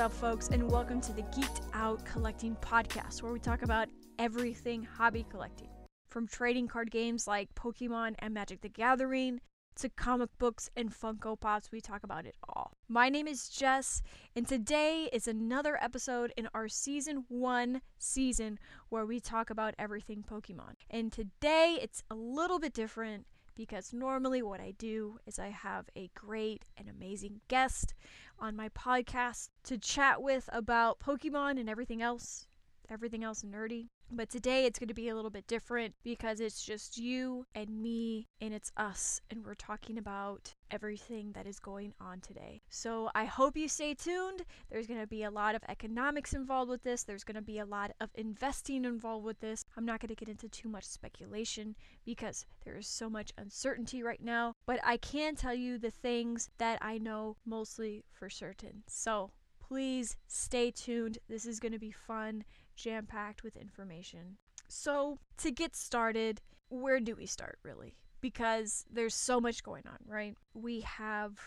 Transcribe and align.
up, 0.00 0.12
folks, 0.14 0.48
and 0.48 0.66
welcome 0.70 0.98
to 0.98 1.12
the 1.12 1.20
Geeked 1.24 1.60
Out 1.74 2.02
Collecting 2.06 2.56
Podcast, 2.62 3.22
where 3.22 3.34
we 3.34 3.38
talk 3.38 3.60
about 3.60 3.86
everything 4.18 4.82
hobby 4.82 5.26
collecting. 5.28 5.68
From 6.08 6.26
trading 6.26 6.68
card 6.68 6.90
games 6.90 7.26
like 7.26 7.54
Pokemon 7.54 8.14
and 8.20 8.32
Magic 8.32 8.62
the 8.62 8.70
Gathering 8.70 9.42
to 9.76 9.90
comic 9.90 10.30
books 10.38 10.70
and 10.74 10.90
Funko 10.90 11.38
Pops, 11.38 11.70
we 11.70 11.82
talk 11.82 12.02
about 12.02 12.24
it 12.24 12.34
all. 12.48 12.72
My 12.88 13.10
name 13.10 13.28
is 13.28 13.50
Jess, 13.50 14.00
and 14.34 14.48
today 14.48 15.10
is 15.12 15.28
another 15.28 15.76
episode 15.82 16.32
in 16.34 16.48
our 16.54 16.66
season 16.66 17.26
one 17.28 17.82
season 17.98 18.58
where 18.88 19.04
we 19.04 19.20
talk 19.20 19.50
about 19.50 19.74
everything 19.78 20.24
Pokemon. 20.26 20.76
And 20.88 21.12
today 21.12 21.78
it's 21.78 22.02
a 22.10 22.14
little 22.14 22.58
bit 22.58 22.72
different 22.72 23.26
because 23.60 23.92
normally 23.92 24.40
what 24.40 24.58
I 24.58 24.72
do 24.78 25.18
is 25.26 25.38
I 25.38 25.48
have 25.48 25.90
a 25.94 26.08
great 26.14 26.64
and 26.78 26.88
amazing 26.88 27.42
guest 27.48 27.92
on 28.38 28.56
my 28.56 28.70
podcast 28.70 29.50
to 29.64 29.76
chat 29.76 30.22
with 30.22 30.48
about 30.50 30.98
Pokemon 30.98 31.60
and 31.60 31.68
everything 31.68 32.00
else, 32.00 32.46
everything 32.88 33.22
else 33.22 33.42
nerdy. 33.42 33.88
But 34.12 34.28
today 34.28 34.66
it's 34.66 34.80
going 34.80 34.88
to 34.88 34.94
be 34.94 35.08
a 35.08 35.14
little 35.14 35.30
bit 35.30 35.46
different 35.46 35.94
because 36.02 36.40
it's 36.40 36.64
just 36.64 36.98
you 36.98 37.46
and 37.54 37.80
me 37.80 38.26
and 38.40 38.52
it's 38.52 38.72
us 38.76 39.20
and 39.30 39.46
we're 39.46 39.54
talking 39.54 39.98
about 39.98 40.52
everything 40.68 41.30
that 41.32 41.46
is 41.46 41.60
going 41.60 41.94
on 42.00 42.20
today. 42.20 42.60
So 42.70 43.10
I 43.14 43.24
hope 43.24 43.56
you 43.56 43.68
stay 43.68 43.94
tuned. 43.94 44.44
There's 44.68 44.88
going 44.88 44.98
to 44.98 45.06
be 45.06 45.22
a 45.22 45.30
lot 45.30 45.54
of 45.54 45.62
economics 45.68 46.32
involved 46.32 46.70
with 46.70 46.82
this. 46.82 47.04
There's 47.04 47.22
going 47.22 47.36
to 47.36 47.42
be 47.42 47.60
a 47.60 47.64
lot 47.64 47.92
of 48.00 48.10
investing 48.16 48.84
involved 48.84 49.24
with 49.24 49.38
this. 49.38 49.64
I'm 49.76 49.86
not 49.86 50.00
going 50.00 50.08
to 50.08 50.16
get 50.16 50.28
into 50.28 50.48
too 50.48 50.68
much 50.68 50.84
speculation 50.84 51.76
because 52.04 52.46
there 52.64 52.76
is 52.76 52.88
so 52.88 53.08
much 53.08 53.32
uncertainty 53.38 54.02
right 54.02 54.22
now, 54.22 54.54
but 54.66 54.80
I 54.84 54.96
can 54.96 55.36
tell 55.36 55.54
you 55.54 55.78
the 55.78 55.92
things 55.92 56.50
that 56.58 56.78
I 56.82 56.98
know 56.98 57.36
mostly 57.46 58.04
for 58.10 58.28
certain. 58.28 58.82
So 58.88 59.30
please 59.60 60.16
stay 60.26 60.72
tuned. 60.72 61.18
This 61.28 61.46
is 61.46 61.60
going 61.60 61.70
to 61.70 61.78
be 61.78 61.92
fun 61.92 62.44
jam 62.82 63.06
packed 63.06 63.42
with 63.42 63.56
information. 63.56 64.38
So, 64.68 65.18
to 65.38 65.50
get 65.50 65.74
started, 65.74 66.40
where 66.68 67.00
do 67.00 67.14
we 67.16 67.26
start 67.26 67.58
really? 67.62 67.96
Because 68.20 68.84
there's 68.90 69.14
so 69.14 69.40
much 69.40 69.62
going 69.62 69.84
on, 69.86 69.98
right? 70.06 70.34
We 70.54 70.80
have 70.82 71.38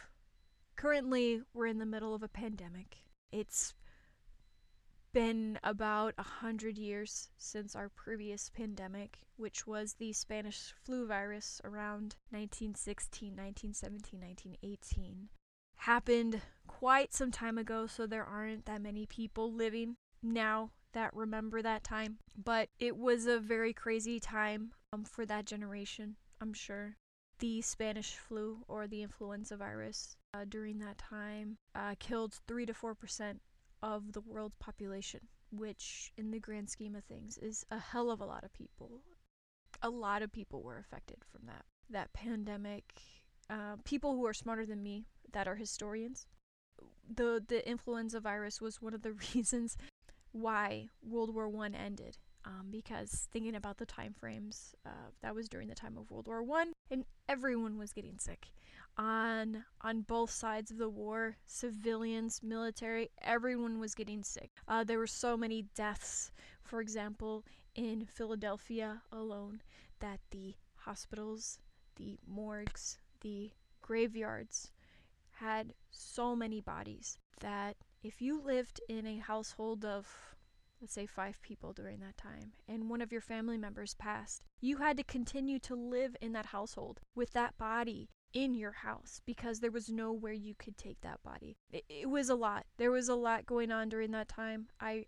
currently, 0.76 1.42
we're 1.54 1.68
in 1.68 1.78
the 1.78 1.86
middle 1.86 2.14
of 2.14 2.24
a 2.24 2.28
pandemic. 2.28 2.98
It's 3.32 3.74
been 5.14 5.60
about 5.64 6.16
a 6.18 6.24
hundred 6.24 6.78
years 6.78 7.30
since 7.38 7.76
our 7.76 7.90
previous 7.90 8.50
pandemic, 8.50 9.20
which 9.38 9.68
was 9.68 9.94
the 9.94 10.12
Spanish 10.12 10.74
flu 10.84 11.06
virus 11.06 11.62
around 11.64 12.16
1916, 12.32 13.30
1917, 13.30 14.20
1918. 14.20 15.30
Happened 15.76 16.42
quite 16.68 17.14
some 17.14 17.32
time 17.32 17.58
ago, 17.58 17.86
so 17.86 18.08
there 18.08 18.26
aren't 18.26 18.66
that 18.66 18.82
many 18.82 19.06
people 19.06 19.54
living 19.54 19.98
now 20.22 20.72
that 20.94 21.14
remember 21.14 21.62
that 21.62 21.84
time. 21.84 22.18
But 22.42 22.70
it 22.80 22.98
was 22.98 23.26
a 23.26 23.40
very 23.40 23.74
crazy 23.74 24.20
time 24.20 24.72
um, 24.92 25.04
for 25.04 25.26
that 25.26 25.46
generation, 25.46 26.16
I'm 26.42 26.54
sure. 26.54 26.98
The 27.40 27.62
Spanish 27.62 28.16
flu 28.16 28.60
or 28.68 28.88
the 28.88 29.02
influenza 29.02 29.58
virus 29.58 30.16
uh, 30.34 30.46
during 30.48 30.80
that 30.80 30.98
time 30.98 31.58
uh, 31.76 31.96
killed 32.00 32.40
3 32.48 32.66
to 32.68 32.74
4% 32.74 33.40
of 33.82 34.14
the 34.14 34.22
world's 34.22 34.56
population, 34.60 35.22
which, 35.52 36.14
in 36.18 36.32
the 36.32 36.40
grand 36.40 36.70
scheme 36.70 36.96
of 36.96 37.04
things, 37.04 37.38
is 37.38 37.66
a 37.70 37.80
hell 37.80 38.10
of 38.10 38.22
a 38.22 38.26
lot 38.26 38.44
of 38.44 38.54
people. 38.54 39.02
A 39.82 39.90
lot 39.90 40.22
of 40.22 40.32
people 40.32 40.64
were 40.64 40.78
affected 40.78 41.18
from 41.30 41.42
that. 41.48 41.66
That 41.90 42.14
pandemic, 42.14 42.86
uh, 43.50 43.76
people 43.84 44.16
who 44.16 44.26
are 44.26 44.34
smarter 44.34 44.66
than 44.66 44.82
me, 44.82 45.06
that 45.34 45.48
are 45.48 45.56
historians, 45.56 46.28
the 47.16 47.44
the 47.46 47.68
influenza 47.68 48.20
virus 48.20 48.62
was 48.62 48.82
one 48.82 48.94
of 48.94 49.02
the 49.02 49.14
reasons 49.36 49.78
why 50.34 50.90
World 51.02 51.34
War 51.34 51.48
One 51.50 51.74
ended. 51.74 52.18
Um, 52.46 52.68
because 52.72 53.30
thinking 53.32 53.56
about 53.56 53.78
the 53.78 53.86
time 53.86 54.14
frames, 54.14 54.76
uh, 54.86 55.12
that 55.22 55.34
was 55.34 55.48
during 55.48 55.70
the 55.70 55.76
time 55.76 55.98
of 55.98 56.12
World 56.12 56.28
War 56.28 56.44
One, 56.44 56.74
and 56.92 57.06
everyone 57.30 57.78
was 57.78 57.94
getting 57.94 58.20
sick. 58.20 58.48
On 58.98 59.64
on 59.82 60.02
both 60.02 60.30
sides 60.30 60.70
of 60.70 60.78
the 60.78 60.90
war, 60.90 61.38
civilians, 61.48 62.44
military, 62.44 63.10
everyone 63.22 63.80
was 63.80 63.96
getting 63.96 64.24
sick. 64.24 64.52
Uh, 64.68 64.84
there 64.84 65.00
were 65.00 65.08
so 65.08 65.38
many 65.38 65.64
deaths. 65.74 66.32
For 66.62 66.82
example, 66.82 67.46
in 67.76 68.06
Philadelphia 68.06 69.02
alone, 69.12 69.62
that 70.00 70.20
the 70.32 70.56
hospitals, 70.76 71.60
the 71.96 72.20
morgues, 72.28 72.98
the 73.22 73.52
graveyards 73.82 74.72
had 75.32 75.74
so 75.92 76.36
many 76.36 76.62
bodies 76.62 77.18
that 77.40 77.78
if 78.04 78.22
you 78.22 78.42
lived 78.42 78.82
in 78.90 79.08
a 79.08 79.18
household 79.18 79.86
of, 79.86 80.36
let's 80.82 80.94
say, 80.94 81.06
five 81.06 81.42
people 81.42 81.72
during 81.72 82.00
that 82.02 82.18
time, 82.18 82.52
and 82.68 82.90
one 82.90 83.02
of 83.02 83.12
your 83.12 83.22
family 83.22 83.58
members 83.58 83.94
passed, 83.94 84.44
you 84.60 84.78
had 84.78 84.98
to 84.98 85.04
continue 85.04 85.58
to 85.60 85.76
live 85.76 86.16
in 86.22 86.34
that 86.34 86.48
household 86.48 87.00
with 87.16 87.32
that 87.32 87.58
body 87.58 88.10
in 88.34 88.54
your 88.54 88.72
house 88.72 89.22
because 89.26 89.60
there 89.60 89.72
was 89.72 89.90
nowhere 89.90 90.34
you 90.34 90.56
could 90.56 90.78
take 90.78 91.00
that 91.02 91.22
body. 91.24 91.56
It, 91.72 91.86
it 91.88 92.10
was 92.10 92.30
a 92.30 92.36
lot. 92.36 92.66
There 92.78 92.92
was 92.92 93.08
a 93.08 93.16
lot 93.16 93.46
going 93.46 93.72
on 93.72 93.90
during 93.90 94.12
that 94.12 94.28
time. 94.28 94.68
I 94.80 95.06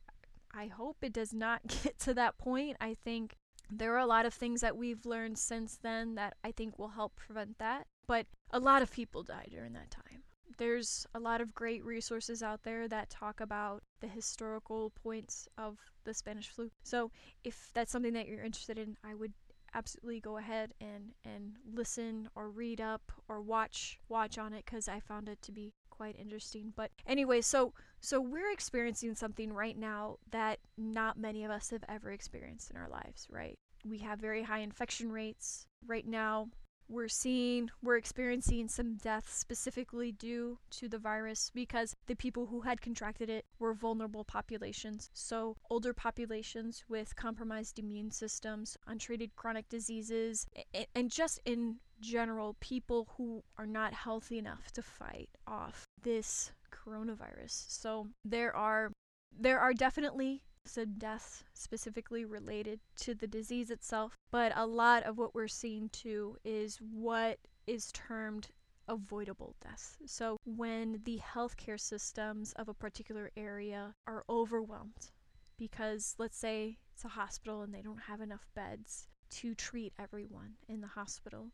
I 0.54 0.68
hope 0.68 0.98
it 1.02 1.12
does 1.12 1.34
not 1.34 1.62
get 1.84 2.00
to 2.00 2.14
that 2.14 2.38
point. 2.38 2.78
I 2.80 2.94
think 2.94 3.36
there 3.70 3.94
are 3.96 4.00
a 4.00 4.06
lot 4.06 4.26
of 4.26 4.34
things 4.34 4.62
that 4.62 4.78
we've 4.78 5.06
learned 5.06 5.40
since 5.40 5.78
then 5.82 6.16
that 6.16 6.36
I 6.44 6.52
think 6.52 6.78
will 6.78 6.90
help 6.90 7.16
prevent 7.16 7.58
that. 7.58 7.88
But 8.08 8.28
a 8.52 8.60
lot 8.60 8.84
of 8.84 8.92
people 8.92 9.24
died 9.24 9.50
during 9.52 9.74
that 9.74 9.90
time 9.90 10.25
there's 10.58 11.06
a 11.14 11.20
lot 11.20 11.42
of 11.42 11.54
great 11.54 11.84
resources 11.84 12.42
out 12.42 12.64
there 12.64 12.88
that 12.88 13.10
talk 13.10 13.40
about 13.40 13.84
the 14.00 14.08
historical 14.08 14.92
points 14.92 15.48
of 15.58 15.78
the 16.04 16.14
Spanish 16.14 16.50
flu. 16.50 16.72
So 16.84 17.12
if 17.44 17.70
that's 17.74 17.92
something 17.92 18.14
that 18.14 18.28
you're 18.28 18.44
interested 18.44 18.78
in, 18.78 18.98
I 19.04 19.14
would 19.16 19.34
absolutely 19.74 20.22
go 20.22 20.38
ahead 20.38 20.74
and 20.80 21.12
and 21.26 21.58
listen 21.70 22.30
or 22.34 22.50
read 22.50 22.80
up 22.80 23.12
or 23.28 23.42
watch 23.42 24.00
watch 24.08 24.38
on 24.38 24.54
it 24.54 24.66
cuz 24.66 24.88
I 24.88 25.02
found 25.02 25.28
it 25.28 25.42
to 25.44 25.52
be 25.52 25.74
quite 25.90 26.16
interesting. 26.18 26.74
But 26.76 26.92
anyway, 27.06 27.42
so 27.42 27.74
so 28.00 28.22
we're 28.22 28.52
experiencing 28.52 29.16
something 29.16 29.52
right 29.52 29.78
now 29.78 30.18
that 30.32 30.60
not 30.78 31.18
many 31.18 31.44
of 31.44 31.52
us 31.52 31.70
have 31.72 31.84
ever 31.90 32.12
experienced 32.12 32.72
in 32.72 32.78
our 32.78 32.90
lives, 32.90 33.28
right? 33.30 33.60
We 33.84 34.00
have 34.00 34.20
very 34.20 34.44
high 34.44 34.60
infection 34.60 35.12
rates 35.12 35.68
right 35.86 36.08
now 36.08 36.50
we're 36.88 37.08
seeing 37.08 37.70
we're 37.82 37.98
experiencing 37.98 38.68
some 38.68 38.96
deaths 38.96 39.38
specifically 39.38 40.12
due 40.12 40.58
to 40.70 40.88
the 40.88 40.98
virus 40.98 41.52
because 41.54 41.96
the 42.08 42.16
people 42.16 42.48
who 42.48 42.62
had 42.62 42.82
contracted 42.82 43.30
it 43.30 43.46
were 43.60 43.74
vulnerable 43.74 44.24
populations. 44.24 45.10
So 45.14 45.56
older 45.70 45.94
populations 45.94 46.84
with 46.88 47.16
compromised 47.16 47.80
immune 47.80 48.12
systems 48.12 48.78
untreated 48.88 49.36
chronic 49.36 49.68
diseases 49.70 50.48
and 50.96 51.10
just 51.10 51.40
in 51.46 51.78
general 52.02 52.56
people 52.60 53.08
who 53.18 53.44
are 53.58 53.66
not 53.66 53.94
healthy 53.94 54.38
enough 54.38 54.72
to 54.74 54.82
fight 54.82 55.30
off 55.48 55.86
this 56.04 56.52
coronavirus. 56.72 57.66
So 57.70 58.08
there 58.24 58.56
are 58.56 58.92
there 59.38 59.60
are 59.60 59.74
definitely 59.74 60.44
some 60.76 60.94
deaths 60.98 61.44
specifically 61.54 62.26
related 62.26 62.80
to 62.98 63.16
the 63.16 63.28
disease 63.28 63.72
itself, 63.72 64.18
but 64.30 64.52
a 64.56 64.66
lot 64.66 65.04
of 65.04 65.18
what 65.18 65.34
we're 65.34 65.48
seeing 65.48 65.90
too 65.90 66.38
is 66.44 66.78
what 66.78 67.40
is 67.66 67.92
termed 67.94 68.50
avoidable 68.88 69.56
deaths. 69.64 69.98
So 70.06 70.38
when 70.46 71.02
the 71.06 71.20
healthcare 71.20 71.80
systems 71.80 72.54
of 72.54 72.68
a 72.68 72.74
particular 72.74 73.32
area 73.36 73.96
are 74.06 74.24
overwhelmed 74.30 75.12
because 75.58 76.16
let's 76.18 76.38
say 76.38 76.78
it's 76.94 77.06
a 77.06 77.10
hospital 77.10 77.62
and 77.62 77.74
they 77.74 77.82
don't 77.82 78.04
have 78.04 78.22
enough 78.22 78.46
beds 78.54 79.08
to 79.30 79.56
treat 79.56 79.94
everyone 79.98 80.56
in 80.68 80.82
the 80.82 80.88
hospital, 80.88 81.52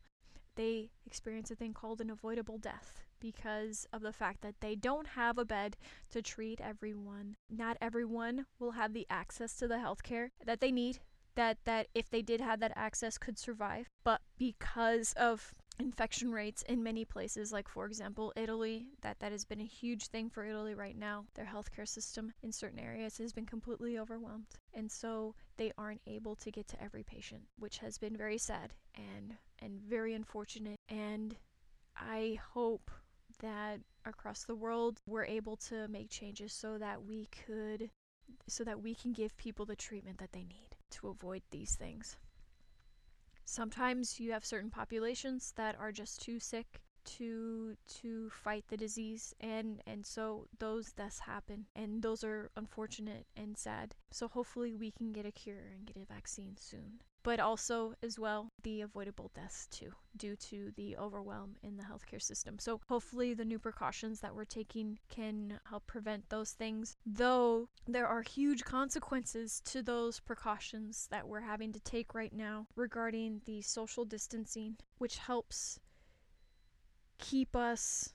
they 0.56 0.90
experience 1.06 1.50
a 1.50 1.54
thing 1.54 1.72
called 1.72 2.00
an 2.00 2.10
avoidable 2.10 2.58
death 2.58 3.02
because 3.22 3.86
of 3.92 4.02
the 4.02 4.12
fact 4.12 4.42
that 4.42 4.56
they 4.60 4.74
don't 4.74 5.06
have 5.06 5.38
a 5.38 5.44
bed 5.46 5.76
to 6.10 6.20
treat 6.20 6.60
everyone. 6.60 7.36
Not 7.48 7.78
everyone 7.80 8.44
will 8.58 8.72
have 8.72 8.92
the 8.92 9.06
access 9.08 9.54
to 9.56 9.68
the 9.68 9.76
healthcare 9.76 10.28
that 10.44 10.60
they 10.60 10.72
need 10.72 10.98
that 11.34 11.58
that 11.64 11.86
if 11.94 12.10
they 12.10 12.20
did 12.20 12.40
have 12.40 12.60
that 12.60 12.72
access 12.76 13.16
could 13.16 13.38
survive. 13.38 13.88
But 14.04 14.20
because 14.38 15.14
of 15.14 15.54
infection 15.78 16.30
rates 16.32 16.62
in 16.68 16.82
many 16.82 17.04
places 17.04 17.50
like 17.50 17.66
for 17.66 17.86
example 17.86 18.30
Italy 18.36 18.88
that 19.00 19.18
that 19.20 19.32
has 19.32 19.46
been 19.46 19.60
a 19.60 19.64
huge 19.64 20.08
thing 20.08 20.28
for 20.28 20.44
Italy 20.44 20.74
right 20.74 20.96
now 20.96 21.24
their 21.34 21.46
healthcare 21.46 21.88
system 21.88 22.34
in 22.42 22.52
certain 22.52 22.78
areas 22.78 23.16
has 23.16 23.32
been 23.32 23.46
completely 23.46 23.98
overwhelmed. 23.98 24.46
And 24.74 24.90
so 24.90 25.34
they 25.56 25.72
aren't 25.78 26.02
able 26.06 26.36
to 26.36 26.50
get 26.50 26.68
to 26.68 26.82
every 26.82 27.02
patient 27.02 27.42
which 27.58 27.78
has 27.78 27.98
been 27.98 28.16
very 28.16 28.38
sad 28.38 28.74
and 28.94 29.36
and 29.60 29.80
very 29.80 30.12
unfortunate. 30.12 30.76
And 30.88 31.36
I 31.96 32.38
hope 32.52 32.90
that 33.38 33.80
across 34.04 34.44
the 34.44 34.54
world 34.54 35.00
we're 35.06 35.24
able 35.24 35.56
to 35.56 35.86
make 35.88 36.10
changes 36.10 36.52
so 36.52 36.78
that 36.78 37.04
we 37.04 37.28
could 37.46 37.90
so 38.48 38.64
that 38.64 38.82
we 38.82 38.94
can 38.94 39.12
give 39.12 39.36
people 39.36 39.66
the 39.66 39.76
treatment 39.76 40.18
that 40.18 40.32
they 40.32 40.44
need 40.44 40.76
to 40.90 41.08
avoid 41.08 41.42
these 41.50 41.74
things. 41.74 42.16
Sometimes 43.44 44.20
you 44.20 44.32
have 44.32 44.44
certain 44.44 44.70
populations 44.70 45.52
that 45.56 45.76
are 45.78 45.92
just 45.92 46.22
too 46.22 46.38
sick 46.38 46.80
to 47.04 47.76
to 47.88 48.30
fight 48.30 48.64
the 48.68 48.76
disease 48.76 49.34
and 49.40 49.82
and 49.88 50.06
so 50.06 50.46
those 50.60 50.92
deaths 50.92 51.18
happen 51.18 51.66
and 51.74 52.00
those 52.00 52.22
are 52.22 52.48
unfortunate 52.54 53.26
and 53.36 53.58
sad 53.58 53.96
so 54.12 54.28
hopefully 54.28 54.72
we 54.72 54.92
can 54.92 55.10
get 55.10 55.26
a 55.26 55.32
cure 55.32 55.72
and 55.74 55.84
get 55.84 55.96
a 55.96 56.06
vaccine 56.06 56.56
soon 56.56 57.00
but 57.22 57.40
also 57.40 57.94
as 58.02 58.18
well 58.18 58.48
the 58.62 58.80
avoidable 58.80 59.30
deaths 59.34 59.66
too 59.70 59.92
due 60.16 60.36
to 60.36 60.72
the 60.76 60.96
overwhelm 60.96 61.56
in 61.62 61.76
the 61.76 61.82
healthcare 61.84 62.20
system. 62.20 62.58
So 62.58 62.80
hopefully 62.88 63.34
the 63.34 63.44
new 63.44 63.58
precautions 63.58 64.20
that 64.20 64.34
we're 64.34 64.44
taking 64.44 64.98
can 65.08 65.58
help 65.68 65.86
prevent 65.86 66.28
those 66.28 66.52
things. 66.52 66.96
Though 67.06 67.68
there 67.86 68.06
are 68.06 68.22
huge 68.22 68.64
consequences 68.64 69.62
to 69.66 69.82
those 69.82 70.20
precautions 70.20 71.08
that 71.10 71.26
we're 71.28 71.40
having 71.40 71.72
to 71.72 71.80
take 71.80 72.14
right 72.14 72.32
now 72.32 72.66
regarding 72.76 73.42
the 73.46 73.62
social 73.62 74.04
distancing, 74.04 74.76
which 74.98 75.18
helps 75.18 75.78
keep 77.18 77.54
us 77.54 78.14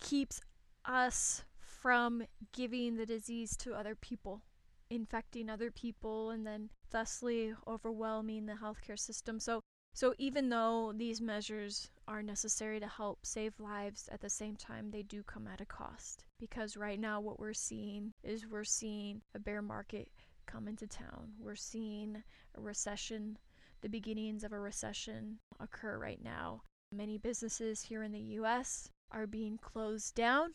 keeps 0.00 0.40
us 0.84 1.44
from 1.58 2.22
giving 2.52 2.96
the 2.96 3.06
disease 3.06 3.56
to 3.56 3.74
other 3.74 3.94
people 3.94 4.42
infecting 4.90 5.50
other 5.50 5.70
people 5.70 6.30
and 6.30 6.46
then 6.46 6.70
thusly 6.90 7.54
overwhelming 7.66 8.46
the 8.46 8.54
healthcare 8.54 8.98
system. 8.98 9.40
So 9.40 9.60
so 9.94 10.12
even 10.18 10.50
though 10.50 10.92
these 10.94 11.22
measures 11.22 11.90
are 12.06 12.22
necessary 12.22 12.78
to 12.80 12.86
help 12.86 13.24
save 13.24 13.58
lives 13.58 14.10
at 14.12 14.20
the 14.20 14.28
same 14.28 14.54
time 14.54 14.90
they 14.90 15.02
do 15.02 15.22
come 15.22 15.46
at 15.46 15.62
a 15.62 15.64
cost 15.64 16.26
because 16.38 16.76
right 16.76 17.00
now 17.00 17.18
what 17.18 17.40
we're 17.40 17.54
seeing 17.54 18.12
is 18.22 18.46
we're 18.46 18.62
seeing 18.62 19.22
a 19.34 19.38
bear 19.38 19.62
market 19.62 20.10
come 20.44 20.68
into 20.68 20.86
town. 20.86 21.32
We're 21.38 21.56
seeing 21.56 22.22
a 22.54 22.60
recession, 22.60 23.38
the 23.80 23.88
beginnings 23.88 24.44
of 24.44 24.52
a 24.52 24.58
recession 24.58 25.38
occur 25.60 25.98
right 25.98 26.22
now. 26.22 26.62
Many 26.92 27.16
businesses 27.16 27.80
here 27.80 28.02
in 28.02 28.12
the 28.12 28.36
US 28.40 28.90
are 29.10 29.26
being 29.26 29.58
closed 29.58 30.14
down 30.14 30.54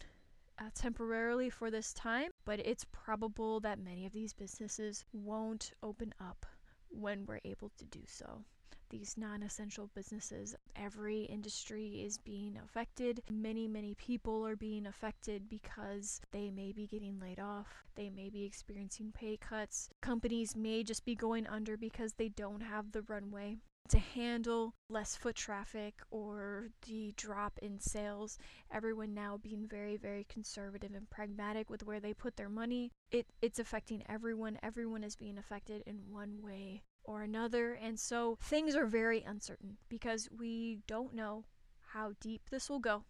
uh, 0.62 0.70
temporarily 0.76 1.50
for 1.50 1.72
this 1.72 1.94
time, 1.94 2.30
but 2.46 2.60
it's 2.60 2.86
probable 2.92 3.60
that 3.62 3.80
many 3.80 4.06
of 4.06 4.14
these 4.14 4.34
businesses 4.34 5.06
won't 5.12 5.72
open 5.82 6.14
up 6.20 6.46
when 6.90 7.26
we're 7.26 7.40
able 7.46 7.72
to 7.78 7.86
do 7.86 8.02
so. 8.06 8.44
These 8.90 9.16
non 9.18 9.42
essential 9.42 9.90
businesses, 9.96 10.54
every 10.76 11.22
industry 11.22 12.04
is 12.06 12.18
being 12.18 12.58
affected. 12.62 13.22
Many, 13.32 13.66
many 13.68 13.96
people 13.96 14.46
are 14.46 14.58
being 14.58 14.86
affected 14.86 15.48
because 15.48 16.20
they 16.32 16.52
may 16.52 16.74
be 16.74 16.88
getting 16.88 17.18
laid 17.18 17.40
off. 17.40 17.86
They 17.96 18.10
may 18.10 18.30
be 18.30 18.44
experiencing 18.44 19.14
pay 19.14 19.38
cuts. 19.38 19.90
Companies 20.02 20.58
may 20.58 20.84
just 20.84 21.06
be 21.06 21.16
going 21.16 21.48
under 21.48 21.78
because 21.78 22.14
they 22.14 22.28
don't 22.28 22.62
have 22.62 22.92
the 22.92 23.04
runway 23.04 23.56
to 23.90 24.00
handle 24.00 24.74
less 24.90 25.16
foot 25.16 25.36
traffic 25.36 25.96
or 26.12 26.70
the 26.88 27.14
drop 27.18 27.60
in 27.62 27.80
sales. 27.80 28.38
Everyone 28.72 29.14
now 29.14 29.38
being 29.38 29.68
very, 29.68 29.98
very 29.98 30.26
conservative 30.30 30.92
and 30.96 31.10
pragmatic 31.10 31.70
with 31.70 31.84
where 31.84 32.00
they 32.00 32.14
put 32.14 32.38
their 32.38 32.50
money. 32.50 32.92
It, 33.12 33.28
it's 33.42 33.60
affecting 33.60 34.04
everyone. 34.08 34.58
Everyone 34.64 35.04
is 35.04 35.16
being 35.16 35.38
affected 35.38 35.84
in 35.86 36.00
one 36.10 36.42
way 36.42 36.84
or 37.04 37.22
another. 37.22 37.74
And 37.74 38.00
so 38.00 38.38
things 38.42 38.76
are 38.76 38.86
very 38.86 39.24
uncertain 39.24 39.78
because 39.90 40.30
we 40.32 40.80
don't 40.88 41.14
know 41.14 41.46
how 41.94 42.14
deep 42.22 42.50
this 42.50 42.70
will 42.70 42.80
go 42.80 43.04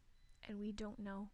and 0.47 0.59
we 0.59 0.71
don't 0.71 0.99
know 0.99 1.29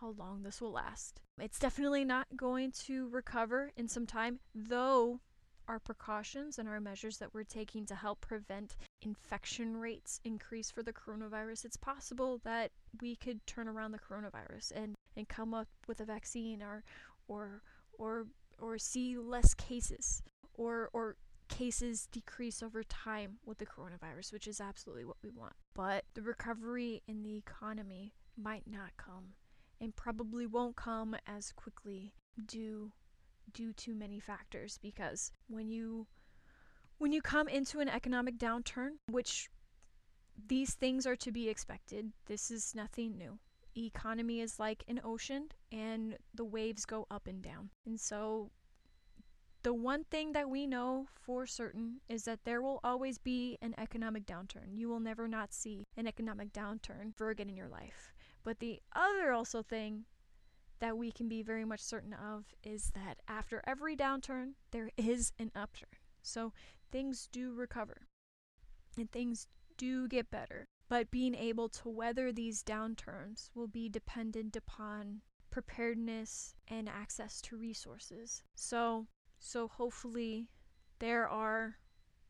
how 0.00 0.14
long 0.16 0.42
this 0.42 0.60
will 0.60 0.72
last. 0.72 1.20
It's 1.40 1.58
definitely 1.58 2.04
not 2.04 2.28
going 2.36 2.72
to 2.86 3.08
recover 3.08 3.72
in 3.76 3.88
some 3.88 4.06
time, 4.06 4.40
though 4.54 5.20
our 5.68 5.78
precautions 5.78 6.58
and 6.58 6.68
our 6.68 6.80
measures 6.80 7.18
that 7.18 7.34
we're 7.34 7.44
taking 7.44 7.86
to 7.86 7.94
help 7.94 8.20
prevent 8.20 8.76
infection 9.02 9.76
rates 9.76 10.20
increase 10.24 10.70
for 10.70 10.82
the 10.82 10.92
coronavirus, 10.92 11.64
it's 11.64 11.76
possible 11.76 12.40
that 12.44 12.70
we 13.00 13.16
could 13.16 13.44
turn 13.46 13.68
around 13.68 13.92
the 13.92 13.98
coronavirus 13.98 14.72
and, 14.74 14.94
and 15.16 15.28
come 15.28 15.54
up 15.54 15.68
with 15.86 16.00
a 16.00 16.04
vaccine 16.04 16.62
or 16.62 16.84
or 17.28 17.62
or 17.98 18.26
or 18.58 18.78
see 18.78 19.16
less 19.16 19.54
cases 19.54 20.22
or 20.54 20.88
or 20.92 21.16
cases 21.48 22.08
decrease 22.10 22.62
over 22.62 22.82
time 22.82 23.38
with 23.44 23.58
the 23.58 23.66
coronavirus, 23.66 24.32
which 24.32 24.48
is 24.48 24.60
absolutely 24.60 25.04
what 25.04 25.16
we 25.22 25.30
want. 25.30 25.52
But 25.74 26.04
the 26.14 26.22
recovery 26.22 27.02
in 27.06 27.22
the 27.22 27.36
economy 27.36 28.14
might 28.36 28.64
not 28.66 28.96
come 28.96 29.34
and 29.80 29.94
probably 29.94 30.46
won't 30.46 30.76
come 30.76 31.16
as 31.26 31.52
quickly 31.52 32.14
due 32.44 32.92
due 33.56 33.72
to 33.72 33.94
many 33.94 34.20
factors 34.20 34.78
because 34.82 35.32
when 35.48 35.70
you 35.70 36.06
when 36.98 37.10
you 37.10 37.22
come 37.22 37.48
into 37.48 37.80
an 37.80 37.88
economic 37.88 38.38
downturn, 38.38 38.92
which 39.10 39.50
these 40.48 40.74
things 40.74 41.06
are 41.06 41.16
to 41.16 41.32
be 41.32 41.48
expected, 41.48 42.12
this 42.26 42.50
is 42.50 42.74
nothing 42.74 43.16
new. 43.16 43.38
Economy 43.76 44.40
is 44.40 44.58
like 44.58 44.84
an 44.88 45.00
ocean 45.04 45.48
and 45.72 46.16
the 46.34 46.44
waves 46.44 46.86
go 46.86 47.06
up 47.10 47.26
and 47.26 47.42
down. 47.42 47.70
And 47.84 48.00
so 48.00 48.50
the 49.62 49.74
one 49.74 50.04
thing 50.04 50.32
that 50.32 50.48
we 50.48 50.66
know 50.66 51.06
for 51.12 51.46
certain 51.46 52.00
is 52.08 52.24
that 52.24 52.44
there 52.44 52.62
will 52.62 52.80
always 52.84 53.18
be 53.18 53.58
an 53.60 53.74
economic 53.76 54.24
downturn. 54.24 54.74
You 54.74 54.88
will 54.88 55.00
never 55.00 55.28
not 55.28 55.52
see 55.52 55.84
an 55.96 56.06
economic 56.06 56.52
downturn 56.52 57.12
ever 57.16 57.30
again 57.30 57.50
in 57.50 57.56
your 57.56 57.68
life. 57.68 58.14
But 58.44 58.60
the 58.60 58.80
other 58.94 59.32
also 59.32 59.62
thing 59.62 60.04
that 60.80 60.96
we 60.96 61.10
can 61.10 61.28
be 61.28 61.42
very 61.42 61.64
much 61.64 61.80
certain 61.80 62.12
of 62.12 62.54
is 62.62 62.92
that 62.94 63.18
after 63.28 63.62
every 63.66 63.96
downturn, 63.96 64.52
there 64.70 64.90
is 64.96 65.32
an 65.38 65.50
upturn. 65.54 65.88
So 66.22 66.52
things 66.90 67.28
do 67.30 67.54
recover 67.54 68.08
and 68.96 69.10
things 69.10 69.46
do 69.76 70.08
get 70.08 70.30
better. 70.30 70.66
But 70.88 71.10
being 71.10 71.34
able 71.34 71.68
to 71.70 71.88
weather 71.88 72.32
these 72.32 72.62
downturns 72.62 73.50
will 73.54 73.66
be 73.66 73.88
dependent 73.88 74.54
upon 74.56 75.22
preparedness 75.50 76.54
and 76.68 76.88
access 76.88 77.40
to 77.42 77.56
resources. 77.56 78.42
So, 78.54 79.06
so 79.38 79.68
hopefully 79.68 80.48
there 80.98 81.28
are 81.28 81.76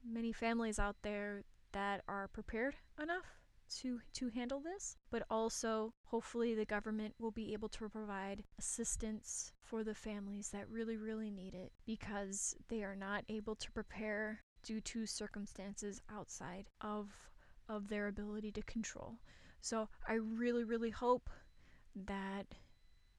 many 0.05 0.33
families 0.33 0.79
out 0.79 0.97
there 1.03 1.45
that 1.73 2.03
are 2.09 2.29
prepared 2.29 2.77
enough 3.01 3.41
to 3.69 4.01
to 4.15 4.29
handle 4.29 4.61
this, 4.61 4.97
but 5.11 5.25
also 5.31 5.93
hopefully 6.05 6.55
the 6.55 6.65
government 6.65 7.15
will 7.19 7.31
be 7.31 7.53
able 7.53 7.69
to 7.71 7.89
provide 7.89 8.45
assistance 8.59 9.53
for 9.63 9.85
the 9.85 9.95
families 9.95 10.51
that 10.51 10.69
really 10.69 10.97
really 10.97 11.31
need 11.31 11.55
it 11.55 11.73
because 11.85 12.55
they 12.69 12.83
are 12.83 12.97
not 12.97 13.25
able 13.29 13.55
to 13.57 13.71
prepare 13.73 14.43
due 14.63 14.81
to 14.81 15.07
circumstances 15.07 16.01
outside 16.13 16.67
of 16.81 17.09
of 17.69 17.89
their 17.89 18.07
ability 18.07 18.53
to 18.53 18.63
control. 18.63 19.19
So 19.61 19.89
I 20.09 20.15
really 20.15 20.65
really 20.65 20.91
hope 20.91 21.29
that 21.95 22.47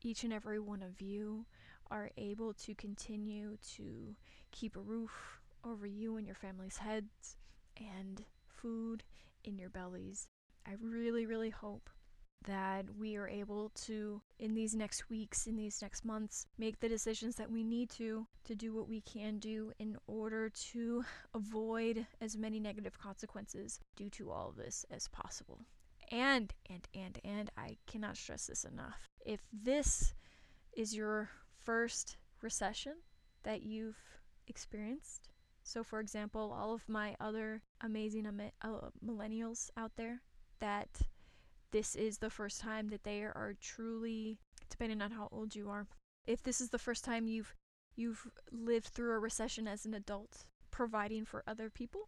each 0.01 0.24
and 0.24 0.32
every 0.32 0.60
one 0.60 0.84
of 0.84 1.01
you 1.01 1.46
are 1.89 2.12
able 2.18 2.54
to 2.54 2.75
continue 2.75 3.58
to 3.75 4.16
keep 4.51 4.75
a 4.75 4.82
roof 4.82 5.39
over 5.63 5.86
you 5.88 6.18
and 6.18 6.25
your 6.25 6.36
family's 6.36 6.77
heads 6.77 7.38
and 7.77 8.24
food 8.48 9.04
in 9.44 9.58
your 9.58 9.70
bellies 9.70 10.27
I 10.68 10.76
really, 10.82 11.26
really 11.26 11.50
hope 11.50 11.90
that 12.46 12.86
we 12.98 13.16
are 13.16 13.28
able 13.28 13.70
to, 13.70 14.22
in 14.40 14.54
these 14.54 14.76
next 14.76 15.10
weeks, 15.10 15.48
in 15.48 15.56
these 15.56 15.82
next 15.82 16.06
months, 16.06 16.46
make 16.58 16.80
the 16.80 16.90
decisions 16.90 17.36
that 17.36 17.52
we 17.52 17.64
need 17.64 17.90
to 17.92 18.28
to 18.46 18.56
do 18.56 18.74
what 18.74 18.88
we 18.88 19.02
can 19.02 19.40
do 19.40 19.72
in 19.80 19.98
order 20.08 20.50
to 20.50 21.04
avoid 21.34 22.06
as 22.22 22.38
many 22.38 22.60
negative 22.60 22.98
consequences 23.00 23.80
due 23.96 24.10
to 24.10 24.32
all 24.32 24.50
of 24.50 24.56
this 24.56 24.86
as 24.92 25.08
possible. 25.10 25.60
And, 26.12 26.54
and, 26.70 26.88
and, 26.94 27.20
and, 27.26 27.52
I 27.58 27.78
cannot 27.86 28.16
stress 28.16 28.48
this 28.48 28.64
enough. 28.64 29.10
If 29.26 29.42
this 29.52 30.14
is 30.72 30.96
your 30.96 31.30
first 31.66 32.16
recession 32.42 32.94
that 33.44 33.64
you've 33.64 34.00
experienced, 34.48 35.28
so 35.64 35.84
for 35.84 36.00
example, 36.00 36.56
all 36.58 36.74
of 36.74 36.88
my 36.88 37.18
other 37.20 37.62
amazing 37.82 38.26
uh, 38.62 38.70
millennials 39.06 39.70
out 39.76 39.92
there 39.98 40.22
that 40.60 41.02
this 41.72 41.96
is 41.96 42.18
the 42.18 42.30
first 42.30 42.62
time 42.62 42.88
that 42.90 43.04
they 43.04 43.22
are 43.22 43.56
truly 43.62 44.38
depending 44.70 45.02
on 45.02 45.12
how 45.12 45.28
old 45.32 45.56
you 45.56 45.70
are 45.70 45.86
if 46.26 46.44
this 46.44 46.62
is 46.62 46.70
the 46.70 46.80
first 46.80 47.04
time 47.04 47.28
you've 47.28 47.54
you've 47.96 48.28
lived 48.52 48.88
through 48.88 49.14
a 49.14 49.20
recession 49.20 49.68
as 49.68 49.86
an 49.86 49.94
adult 49.94 50.46
providing 50.72 51.26
for 51.26 51.44
other 51.48 51.70
people 51.70 52.08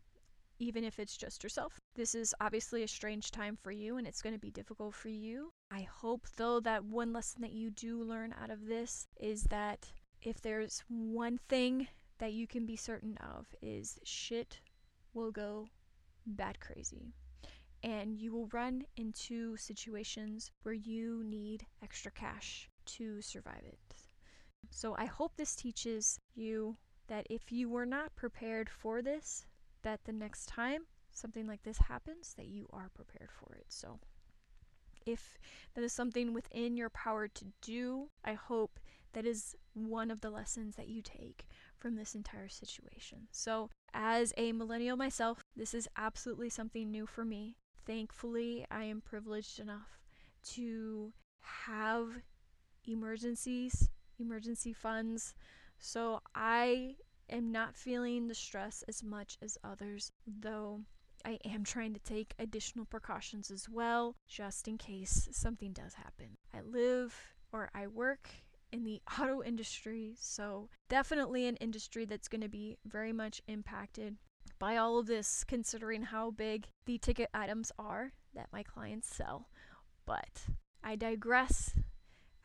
even 0.59 0.83
if 0.83 0.99
it's 0.99 1.17
just 1.17 1.43
yourself 1.43 1.79
this 1.99 2.15
is 2.15 2.33
obviously 2.39 2.83
a 2.83 2.87
strange 2.87 3.29
time 3.29 3.57
for 3.61 3.71
you 3.71 3.97
and 3.97 4.07
it's 4.07 4.21
going 4.21 4.33
to 4.33 4.39
be 4.39 4.51
difficult 4.51 4.93
for 4.93 5.09
you. 5.09 5.51
I 5.69 5.81
hope 5.81 6.27
though 6.37 6.61
that 6.61 6.85
one 6.85 7.11
lesson 7.11 7.41
that 7.41 7.51
you 7.51 7.71
do 7.71 8.01
learn 8.01 8.33
out 8.41 8.49
of 8.49 8.67
this 8.67 9.05
is 9.19 9.43
that 9.49 9.91
if 10.21 10.39
there's 10.41 10.81
one 10.87 11.39
thing 11.49 11.89
that 12.19 12.31
you 12.31 12.47
can 12.47 12.65
be 12.65 12.77
certain 12.77 13.17
of 13.17 13.47
is 13.61 13.99
shit 14.05 14.61
will 15.13 15.31
go 15.31 15.67
bad 16.25 16.61
crazy 16.61 17.11
and 17.83 18.17
you 18.17 18.31
will 18.31 18.49
run 18.51 18.83
into 18.97 19.55
situations 19.57 20.51
where 20.63 20.73
you 20.73 21.23
need 21.23 21.65
extra 21.81 22.11
cash 22.11 22.69
to 22.85 23.21
survive 23.21 23.63
it. 23.63 23.95
So 24.69 24.95
I 24.97 25.05
hope 25.05 25.35
this 25.35 25.55
teaches 25.55 26.19
you 26.35 26.77
that 27.07 27.27
if 27.29 27.51
you 27.51 27.69
were 27.69 27.85
not 27.85 28.15
prepared 28.15 28.69
for 28.69 29.01
this, 29.01 29.45
that 29.83 30.03
the 30.05 30.11
next 30.11 30.47
time 30.47 30.81
something 31.11 31.47
like 31.47 31.63
this 31.63 31.77
happens, 31.77 32.33
that 32.37 32.47
you 32.47 32.67
are 32.71 32.89
prepared 32.93 33.29
for 33.31 33.55
it. 33.55 33.65
So, 33.69 33.99
if 35.05 35.37
that 35.73 35.83
is 35.83 35.93
something 35.93 36.33
within 36.33 36.77
your 36.77 36.89
power 36.89 37.27
to 37.27 37.45
do, 37.61 38.09
I 38.23 38.33
hope 38.33 38.79
that 39.13 39.25
is 39.25 39.55
one 39.73 40.11
of 40.11 40.21
the 40.21 40.29
lessons 40.29 40.75
that 40.75 40.87
you 40.87 41.01
take 41.01 41.47
from 41.77 41.95
this 41.95 42.13
entire 42.15 42.49
situation. 42.49 43.27
So, 43.31 43.69
as 43.93 44.33
a 44.37 44.51
millennial 44.51 44.97
myself, 44.97 45.43
this 45.55 45.73
is 45.73 45.87
absolutely 45.97 46.49
something 46.49 46.91
new 46.91 47.05
for 47.05 47.25
me. 47.25 47.55
Thankfully, 47.89 48.67
I 48.69 48.83
am 48.83 49.01
privileged 49.01 49.59
enough 49.59 49.97
to 50.51 51.11
have 51.41 52.21
emergencies, 52.85 53.89
emergency 54.19 54.73
funds. 54.73 55.33
So, 55.79 56.19
I 56.35 56.97
am 57.31 57.51
not 57.51 57.75
feeling 57.75 58.27
the 58.27 58.35
stress 58.35 58.83
as 58.87 59.01
much 59.01 59.39
as 59.41 59.57
others, 59.63 60.11
though 60.27 60.81
I 61.25 61.39
am 61.43 61.63
trying 61.63 61.95
to 61.95 61.99
take 62.01 62.35
additional 62.37 62.85
precautions 62.85 63.49
as 63.49 63.67
well, 63.67 64.15
just 64.27 64.67
in 64.67 64.77
case 64.77 65.27
something 65.31 65.73
does 65.73 65.95
happen. 65.95 66.37
I 66.53 66.61
live 66.61 67.15
or 67.51 67.71
I 67.73 67.87
work 67.87 68.29
in 68.71 68.83
the 68.83 69.01
auto 69.19 69.41
industry, 69.41 70.13
so 70.19 70.69
definitely 70.89 71.47
an 71.47 71.55
industry 71.55 72.05
that's 72.05 72.27
going 72.27 72.41
to 72.41 72.49
be 72.49 72.77
very 72.85 73.13
much 73.13 73.41
impacted 73.47 74.17
by 74.59 74.75
all 74.75 74.99
of 74.99 75.07
this, 75.07 75.43
considering 75.43 76.03
how 76.03 76.31
big 76.31 76.67
the 76.85 76.97
ticket 76.97 77.29
items 77.33 77.71
are 77.79 78.11
that 78.35 78.51
my 78.51 78.63
clients 78.63 79.07
sell. 79.07 79.49
But 80.05 80.47
I 80.83 80.95
digress. 80.95 81.73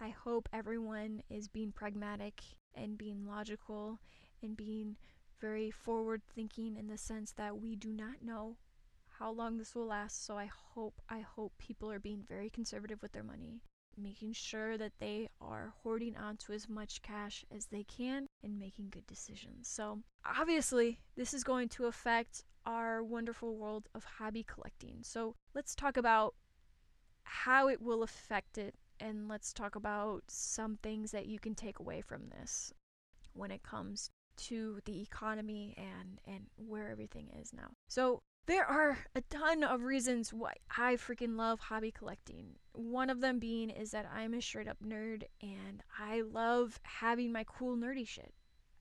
I 0.01 0.11
hope 0.11 0.49
everyone 0.53 1.23
is 1.29 1.49
being 1.49 1.73
pragmatic 1.73 2.41
and 2.75 2.99
being 2.99 3.27
logical 3.27 4.01
and 4.43 4.57
being 4.57 4.97
very 5.41 5.71
forward 5.71 6.23
thinking 6.35 6.77
in 6.77 6.89
the 6.89 6.99
sense 6.99 7.33
that 7.33 7.61
we 7.61 7.77
do 7.77 7.93
not 7.93 8.23
know 8.23 8.57
how 9.19 9.31
long 9.31 9.59
this 9.59 9.75
will 9.75 9.87
last. 9.87 10.25
So 10.25 10.37
I 10.37 10.51
hope 10.75 11.01
I 11.09 11.21
hope 11.21 11.53
people 11.59 11.91
are 11.91 11.99
being 11.99 12.23
very 12.27 12.51
conservative 12.51 13.03
with 13.03 13.13
their 13.13 13.23
money, 13.23 13.61
making 13.99 14.33
sure 14.33 14.77
that 14.79 14.93
they 14.99 15.29
are 15.41 15.73
hoarding 15.83 16.17
onto 16.17 16.53
as 16.53 16.69
much 16.69 17.03
cash 17.03 17.45
as 17.55 17.67
they 17.67 17.85
can 17.85 18.27
and 18.43 18.59
making 18.59 18.89
good 18.91 19.07
decisions. 19.07 19.69
So 19.69 20.01
obviously, 20.25 20.99
this 21.17 21.35
is 21.35 21.45
going 21.45 21.69
to 21.71 21.87
affect 21.87 22.45
our 22.67 23.03
wonderful 23.03 23.57
world 23.57 23.89
of 23.95 24.05
hobby 24.05 24.43
collecting. 24.43 24.99
So 25.03 25.35
let's 25.55 25.75
talk 25.75 25.97
about 25.97 26.35
how 27.25 27.69
it 27.69 27.81
will 27.81 28.03
affect 28.03 28.59
it 28.59 28.75
and 29.01 29.29
let's 29.29 29.53
talk 29.53 29.75
about 29.77 30.25
some 30.29 30.79
things 30.83 31.11
that 31.11 31.27
you 31.27 31.39
can 31.39 31.55
take 31.55 31.79
away 31.79 32.01
from 32.01 32.29
this 32.29 32.73
when 33.33 33.51
it 33.51 33.63
comes 33.63 34.11
to 34.37 34.81
the 34.85 35.01
economy 35.01 35.75
and 35.77 36.21
and 36.27 36.47
where 36.57 36.89
everything 36.89 37.29
is 37.41 37.53
now. 37.53 37.71
So 37.89 38.23
there 38.47 38.67
are 38.67 38.99
a 39.15 39.23
ton 39.23 39.65
of 39.65 39.83
reasons 39.83 40.33
why 40.33 40.55
I 40.77 40.95
freaking 40.95 41.37
love 41.37 41.61
hobby 41.61 41.91
collecting. 41.91 42.57
One 42.73 43.09
of 43.09 43.21
them 43.21 43.39
being 43.39 43.71
is 43.71 43.93
that 43.93 44.11
I'm 44.15 44.35
a 44.35 44.43
straight 44.43 44.69
up 44.69 44.79
nerd 44.85 45.23
and 45.41 45.83
I 45.99 46.23
love 46.23 46.79
having 46.83 47.33
my 47.33 47.45
cool 47.47 47.77
nerdy 47.77 48.07
shit. 48.07 48.35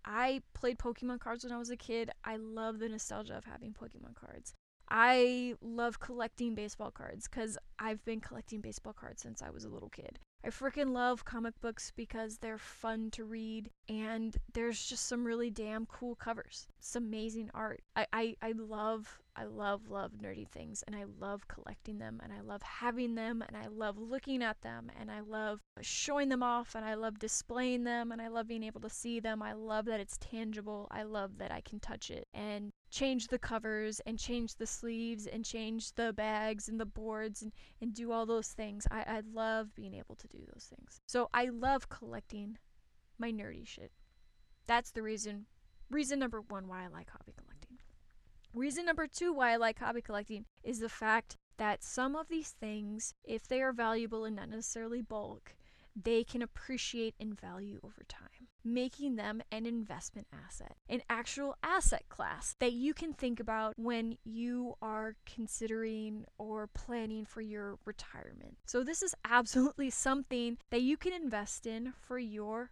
I 0.05 0.41
played 0.53 0.77
Pokemon 0.77 1.19
cards 1.19 1.43
when 1.43 1.53
I 1.53 1.57
was 1.57 1.69
a 1.69 1.77
kid. 1.77 2.11
I 2.25 2.35
love 2.35 2.79
the 2.79 2.89
nostalgia 2.89 3.37
of 3.37 3.45
having 3.45 3.73
Pokemon 3.73 4.15
cards. 4.15 4.53
I 4.89 5.53
love 5.61 5.99
collecting 5.99 6.55
baseball 6.55 6.91
cards 6.91 7.27
because 7.29 7.57
I've 7.79 8.03
been 8.03 8.19
collecting 8.19 8.59
baseball 8.59 8.93
cards 8.93 9.21
since 9.21 9.41
I 9.41 9.49
was 9.49 9.63
a 9.63 9.69
little 9.69 9.89
kid. 9.89 10.19
I 10.45 10.49
freaking 10.49 10.91
love 10.91 11.23
comic 11.23 11.59
books 11.61 11.93
because 11.95 12.37
they're 12.37 12.57
fun 12.57 13.11
to 13.11 13.23
read 13.23 13.69
and 13.87 14.35
there's 14.53 14.83
just 14.83 15.07
some 15.07 15.25
really 15.25 15.49
damn 15.49 15.85
cool 15.85 16.15
covers. 16.15 16.67
It's 16.79 16.97
amazing 16.97 17.49
art. 17.53 17.81
I, 17.95 18.07
I, 18.11 18.35
I 18.41 18.51
love 18.51 19.19
I 19.35 19.45
love, 19.45 19.89
love 19.89 20.11
nerdy 20.21 20.47
things 20.47 20.83
and 20.85 20.95
I 20.95 21.05
love 21.19 21.47
collecting 21.47 21.97
them 21.97 22.21
and 22.23 22.31
I 22.31 22.41
love 22.41 22.61
having 22.61 23.15
them 23.15 23.43
and 23.47 23.57
I 23.57 23.67
love 23.67 23.97
looking 23.97 24.43
at 24.43 24.61
them 24.61 24.91
and 24.99 25.09
I 25.09 25.21
love 25.21 25.61
showing 25.81 26.29
them 26.29 26.43
off 26.43 26.75
and 26.75 26.85
I 26.85 26.93
love 26.93 27.17
displaying 27.17 27.83
them 27.83 28.11
and 28.11 28.21
I 28.21 28.27
love 28.27 28.47
being 28.47 28.63
able 28.63 28.81
to 28.81 28.91
see 28.91 29.19
them. 29.19 29.41
I 29.41 29.53
love 29.53 29.85
that 29.85 29.99
it's 29.99 30.17
tangible. 30.19 30.87
I 30.91 31.03
love 31.03 31.39
that 31.39 31.51
I 31.51 31.61
can 31.61 31.79
touch 31.79 32.11
it 32.11 32.27
and 32.33 32.71
change 32.93 33.27
the 33.27 33.39
covers 33.39 33.99
and 34.05 34.19
change 34.19 34.55
the 34.55 34.67
sleeves 34.67 35.25
and 35.25 35.43
change 35.43 35.93
the 35.95 36.13
bags 36.13 36.69
and 36.69 36.79
the 36.79 36.85
boards 36.85 37.41
and, 37.41 37.51
and 37.81 37.93
do 37.93 38.11
all 38.11 38.25
those 38.25 38.49
things. 38.49 38.85
I, 38.91 38.99
I 38.99 39.21
love 39.33 39.73
being 39.73 39.95
able 39.95 40.15
to 40.15 40.27
do 40.27 40.37
those 40.53 40.69
things. 40.69 41.01
So 41.07 41.27
I 41.33 41.45
love 41.45 41.89
collecting 41.89 42.59
my 43.17 43.31
nerdy 43.31 43.67
shit. 43.67 43.91
That's 44.67 44.91
the 44.91 45.01
reason, 45.01 45.47
reason 45.89 46.19
number 46.19 46.41
one 46.41 46.67
why 46.67 46.83
I 46.83 46.87
like 46.87 47.09
hobby 47.09 47.33
collecting. 47.35 47.79
Reason 48.53 48.85
number 48.85 49.07
two 49.07 49.33
why 49.33 49.53
I 49.53 49.55
like 49.55 49.79
hobby 49.79 50.01
collecting 50.01 50.45
is 50.63 50.79
the 50.79 50.87
fact 50.87 51.35
that 51.57 51.83
some 51.83 52.15
of 52.15 52.27
these 52.27 52.49
things, 52.59 53.15
if 53.23 53.47
they 53.47 53.61
are 53.63 53.73
valuable 53.73 54.23
and 54.23 54.35
not 54.35 54.49
necessarily 54.49 55.01
bulk, 55.01 55.55
they 55.95 56.23
can 56.23 56.43
appreciate 56.43 57.15
in 57.19 57.33
value 57.33 57.79
over 57.83 58.03
time, 58.07 58.42
making 58.63 59.15
them 59.15 59.41
an 59.51 59.65
investment 59.65 60.27
asset, 60.45 60.75
an 60.89 61.01
actual 61.09 61.55
asset 61.63 62.03
class 62.09 62.55
that 62.59 62.73
you 62.73 62.93
can 62.93 63.13
think 63.13 63.39
about 63.39 63.73
when 63.77 64.17
you 64.23 64.75
are 64.81 65.15
considering 65.25 66.25
or 66.37 66.67
planning 66.67 67.25
for 67.25 67.41
your 67.41 67.77
retirement. 67.85 68.57
So, 68.65 68.83
this 68.83 69.01
is 69.01 69.15
absolutely 69.25 69.89
something 69.89 70.57
that 70.71 70.81
you 70.81 70.97
can 70.97 71.13
invest 71.13 71.65
in 71.65 71.93
for 72.07 72.17
your 72.17 72.71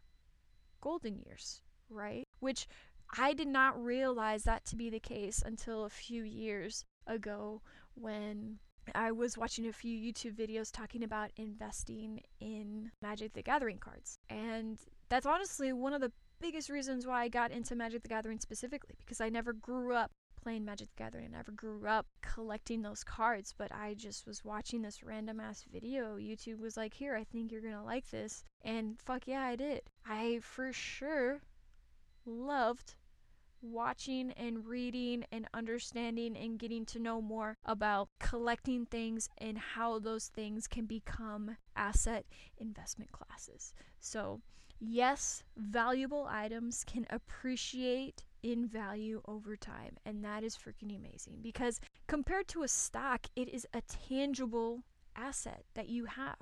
golden 0.81 1.17
years, 1.17 1.61
right? 1.89 2.27
Which 2.39 2.67
I 3.17 3.33
did 3.33 3.47
not 3.47 3.81
realize 3.81 4.43
that 4.43 4.65
to 4.65 4.75
be 4.75 4.89
the 4.89 4.99
case 4.99 5.43
until 5.45 5.85
a 5.85 5.89
few 5.89 6.23
years 6.23 6.85
ago 7.07 7.61
when 7.93 8.59
I 8.95 9.11
was 9.11 9.37
watching 9.37 9.67
a 9.67 9.73
few 9.73 9.97
YouTube 9.97 10.35
videos 10.35 10.71
talking 10.71 11.03
about 11.03 11.31
investing 11.35 12.21
in 12.39 12.91
Magic 13.01 13.33
the 13.33 13.43
Gathering 13.43 13.77
cards. 13.77 14.17
And 14.29 14.79
that's 15.11 15.25
honestly 15.25 15.73
one 15.73 15.93
of 15.93 15.99
the 15.99 16.13
biggest 16.39 16.69
reasons 16.69 17.05
why 17.05 17.23
I 17.23 17.27
got 17.27 17.51
into 17.51 17.75
Magic 17.75 18.01
the 18.01 18.07
Gathering 18.07 18.39
specifically 18.39 18.95
because 18.97 19.19
I 19.19 19.27
never 19.27 19.51
grew 19.51 19.93
up 19.93 20.09
playing 20.41 20.63
Magic 20.63 20.87
the 20.87 21.03
Gathering. 21.03 21.31
I 21.33 21.37
never 21.37 21.51
grew 21.51 21.85
up 21.85 22.05
collecting 22.21 22.81
those 22.81 23.03
cards, 23.03 23.53
but 23.57 23.73
I 23.73 23.93
just 23.93 24.25
was 24.25 24.45
watching 24.45 24.81
this 24.81 25.03
random 25.03 25.41
ass 25.41 25.65
video. 25.69 26.15
YouTube 26.15 26.61
was 26.61 26.77
like, 26.77 26.93
Here, 26.93 27.13
I 27.13 27.25
think 27.25 27.51
you're 27.51 27.59
gonna 27.59 27.83
like 27.83 28.09
this. 28.09 28.45
And 28.63 28.97
fuck 29.01 29.27
yeah, 29.27 29.41
I 29.41 29.57
did. 29.57 29.81
I 30.05 30.39
for 30.41 30.71
sure 30.71 31.41
loved 32.25 32.95
watching 33.61 34.31
and 34.31 34.65
reading 34.65 35.25
and 35.29 35.45
understanding 35.53 36.37
and 36.37 36.57
getting 36.57 36.85
to 36.85 36.99
know 36.99 37.21
more 37.21 37.57
about 37.65 38.07
collecting 38.21 38.85
things 38.85 39.27
and 39.37 39.57
how 39.57 39.99
those 39.99 40.27
things 40.27 40.67
can 40.67 40.85
become 40.85 41.57
asset 41.75 42.25
investment 42.57 43.11
classes. 43.11 43.73
So, 43.99 44.39
yes, 44.81 45.43
valuable 45.55 46.27
items 46.29 46.83
can 46.83 47.05
appreciate 47.09 48.23
in 48.43 48.67
value 48.67 49.21
over 49.25 49.55
time, 49.55 49.95
and 50.05 50.25
that 50.25 50.43
is 50.43 50.57
freaking 50.57 50.95
amazing 50.95 51.37
because 51.41 51.79
compared 52.07 52.47
to 52.49 52.63
a 52.63 52.67
stock, 52.67 53.27
it 53.35 53.47
is 53.47 53.67
a 53.73 53.81
tangible 53.81 54.83
asset 55.15 55.63
that 55.75 55.89
you 55.89 56.05
have. 56.05 56.37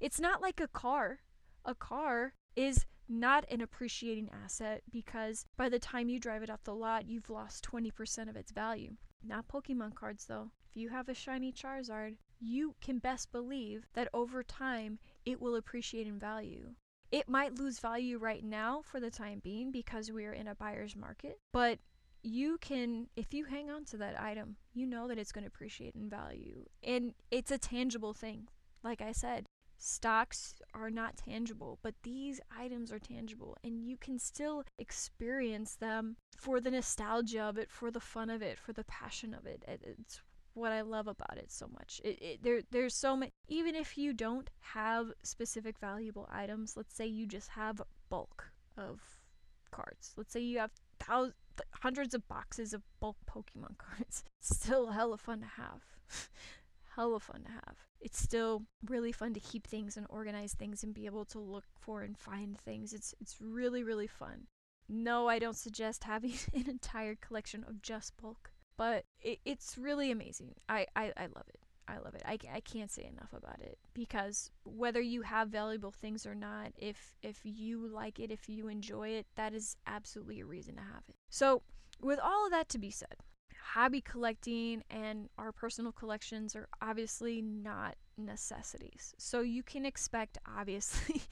It's 0.00 0.20
not 0.20 0.42
like 0.42 0.60
a 0.60 0.68
car. 0.68 1.20
A 1.64 1.74
car 1.74 2.34
is 2.56 2.84
not 3.08 3.44
an 3.50 3.60
appreciating 3.60 4.30
asset 4.44 4.82
because 4.90 5.44
by 5.56 5.68
the 5.68 5.78
time 5.78 6.08
you 6.08 6.18
drive 6.18 6.42
it 6.42 6.50
off 6.50 6.64
the 6.64 6.74
lot, 6.74 7.08
you've 7.08 7.30
lost 7.30 7.64
20% 7.70 8.28
of 8.28 8.36
its 8.36 8.50
value. 8.50 8.96
Not 9.22 9.48
Pokemon 9.48 9.94
cards 9.94 10.26
though. 10.26 10.50
If 10.70 10.76
you 10.76 10.88
have 10.88 11.08
a 11.08 11.14
shiny 11.14 11.52
Charizard, 11.52 12.16
you 12.40 12.74
can 12.80 12.98
best 12.98 13.30
believe 13.30 13.86
that 13.94 14.08
over 14.14 14.42
time 14.42 14.98
it 15.24 15.40
will 15.40 15.56
appreciate 15.56 16.06
in 16.06 16.18
value. 16.18 16.74
It 17.10 17.28
might 17.28 17.58
lose 17.58 17.78
value 17.78 18.18
right 18.18 18.44
now 18.44 18.82
for 18.84 19.00
the 19.00 19.10
time 19.10 19.40
being 19.42 19.72
because 19.72 20.12
we 20.12 20.26
are 20.26 20.32
in 20.32 20.46
a 20.46 20.54
buyer's 20.54 20.94
market, 20.94 21.38
but 21.52 21.78
you 22.22 22.58
can, 22.60 23.08
if 23.16 23.32
you 23.32 23.44
hang 23.44 23.70
on 23.70 23.84
to 23.86 23.96
that 23.96 24.20
item, 24.20 24.56
you 24.74 24.86
know 24.86 25.08
that 25.08 25.18
it's 25.18 25.32
going 25.32 25.44
to 25.44 25.48
appreciate 25.48 25.94
in 25.94 26.08
value. 26.08 26.66
And 26.82 27.14
it's 27.30 27.50
a 27.50 27.58
tangible 27.58 28.12
thing. 28.12 28.48
Like 28.84 29.00
I 29.00 29.12
said, 29.12 29.46
stocks 29.76 30.54
are 30.74 30.90
not 30.90 31.16
tangible, 31.16 31.78
but 31.82 31.94
these 32.02 32.40
items 32.56 32.92
are 32.92 32.98
tangible, 32.98 33.56
and 33.64 33.82
you 33.82 33.96
can 33.96 34.18
still 34.18 34.64
experience 34.78 35.74
them 35.74 36.16
for 36.36 36.60
the 36.60 36.70
nostalgia 36.70 37.42
of 37.42 37.56
it, 37.58 37.70
for 37.70 37.90
the 37.90 38.00
fun 38.00 38.30
of 38.30 38.42
it, 38.42 38.58
for 38.58 38.72
the 38.72 38.84
passion 38.84 39.34
of 39.34 39.46
it. 39.46 39.64
It's 39.66 40.20
what 40.54 40.72
I 40.72 40.82
love 40.82 41.06
about 41.06 41.36
it 41.36 41.50
so 41.50 41.68
much. 41.68 42.00
It, 42.04 42.22
it, 42.22 42.42
there, 42.42 42.60
there's 42.70 42.94
so 42.94 43.16
many. 43.16 43.32
Even 43.48 43.74
if 43.74 43.96
you 43.96 44.12
don't 44.12 44.50
have 44.60 45.12
specific 45.22 45.78
valuable 45.78 46.28
items, 46.30 46.76
let's 46.76 46.94
say 46.94 47.06
you 47.06 47.26
just 47.26 47.50
have 47.50 47.82
bulk 48.08 48.52
of 48.76 49.00
cards. 49.70 50.12
Let's 50.16 50.32
say 50.32 50.40
you 50.40 50.58
have 50.58 50.72
thousands, 50.98 51.34
hundreds 51.82 52.14
of 52.14 52.26
boxes 52.28 52.72
of 52.72 52.82
bulk 53.00 53.16
Pokemon 53.28 53.78
cards. 53.78 54.24
Still 54.40 54.88
hella 54.90 55.18
fun 55.18 55.40
to 55.40 55.46
have. 55.46 55.82
hella 56.96 57.20
fun 57.20 57.42
to 57.44 57.50
have 57.50 57.76
it's 58.00 58.18
still 58.18 58.62
really 58.86 59.12
fun 59.12 59.34
to 59.34 59.40
keep 59.40 59.66
things 59.66 59.96
and 59.96 60.06
organize 60.08 60.54
things 60.54 60.82
and 60.82 60.94
be 60.94 61.06
able 61.06 61.24
to 61.26 61.38
look 61.38 61.66
for 61.78 62.02
and 62.02 62.16
find 62.16 62.58
things. 62.58 62.92
It's 62.92 63.14
it's 63.20 63.36
really 63.40 63.82
really 63.82 64.06
fun. 64.06 64.46
No, 64.88 65.28
I 65.28 65.38
don't 65.38 65.56
suggest 65.56 66.04
having 66.04 66.32
an 66.54 66.68
entire 66.68 67.14
collection 67.14 67.64
of 67.64 67.82
just 67.82 68.16
bulk, 68.16 68.52
but 68.80 69.04
it, 69.20 69.40
it's 69.44 69.76
really 69.76 70.10
amazing. 70.10 70.54
I, 70.66 70.86
I, 70.96 71.12
I 71.14 71.26
love 71.26 71.44
it. 71.50 71.60
I 71.86 71.98
love 71.98 72.14
it. 72.14 72.22
I, 72.24 72.38
I 72.50 72.60
can't 72.60 72.90
say 72.90 73.04
enough 73.04 73.34
about 73.34 73.60
it 73.60 73.76
because 73.92 74.50
whether 74.64 75.02
you 75.02 75.20
have 75.20 75.50
valuable 75.50 75.90
things 75.90 76.24
or 76.24 76.34
not, 76.34 76.72
if 76.78 77.14
if 77.22 77.40
you 77.44 77.86
like 77.88 78.18
it, 78.18 78.30
if 78.30 78.48
you 78.48 78.68
enjoy 78.68 79.08
it, 79.10 79.26
that 79.36 79.52
is 79.52 79.76
absolutely 79.86 80.40
a 80.40 80.46
reason 80.46 80.76
to 80.76 80.80
have 80.80 81.02
it. 81.10 81.16
So, 81.28 81.60
with 82.00 82.18
all 82.18 82.46
of 82.46 82.52
that 82.52 82.70
to 82.70 82.78
be 82.78 82.90
said, 82.90 83.16
hobby 83.62 84.00
collecting 84.00 84.82
and 84.88 85.28
our 85.36 85.52
personal 85.52 85.92
collections 85.92 86.56
are 86.56 86.66
obviously 86.80 87.42
not 87.42 87.96
necessities. 88.16 89.14
So 89.18 89.42
you 89.42 89.62
can 89.62 89.84
expect 89.84 90.38
obviously 90.58 91.22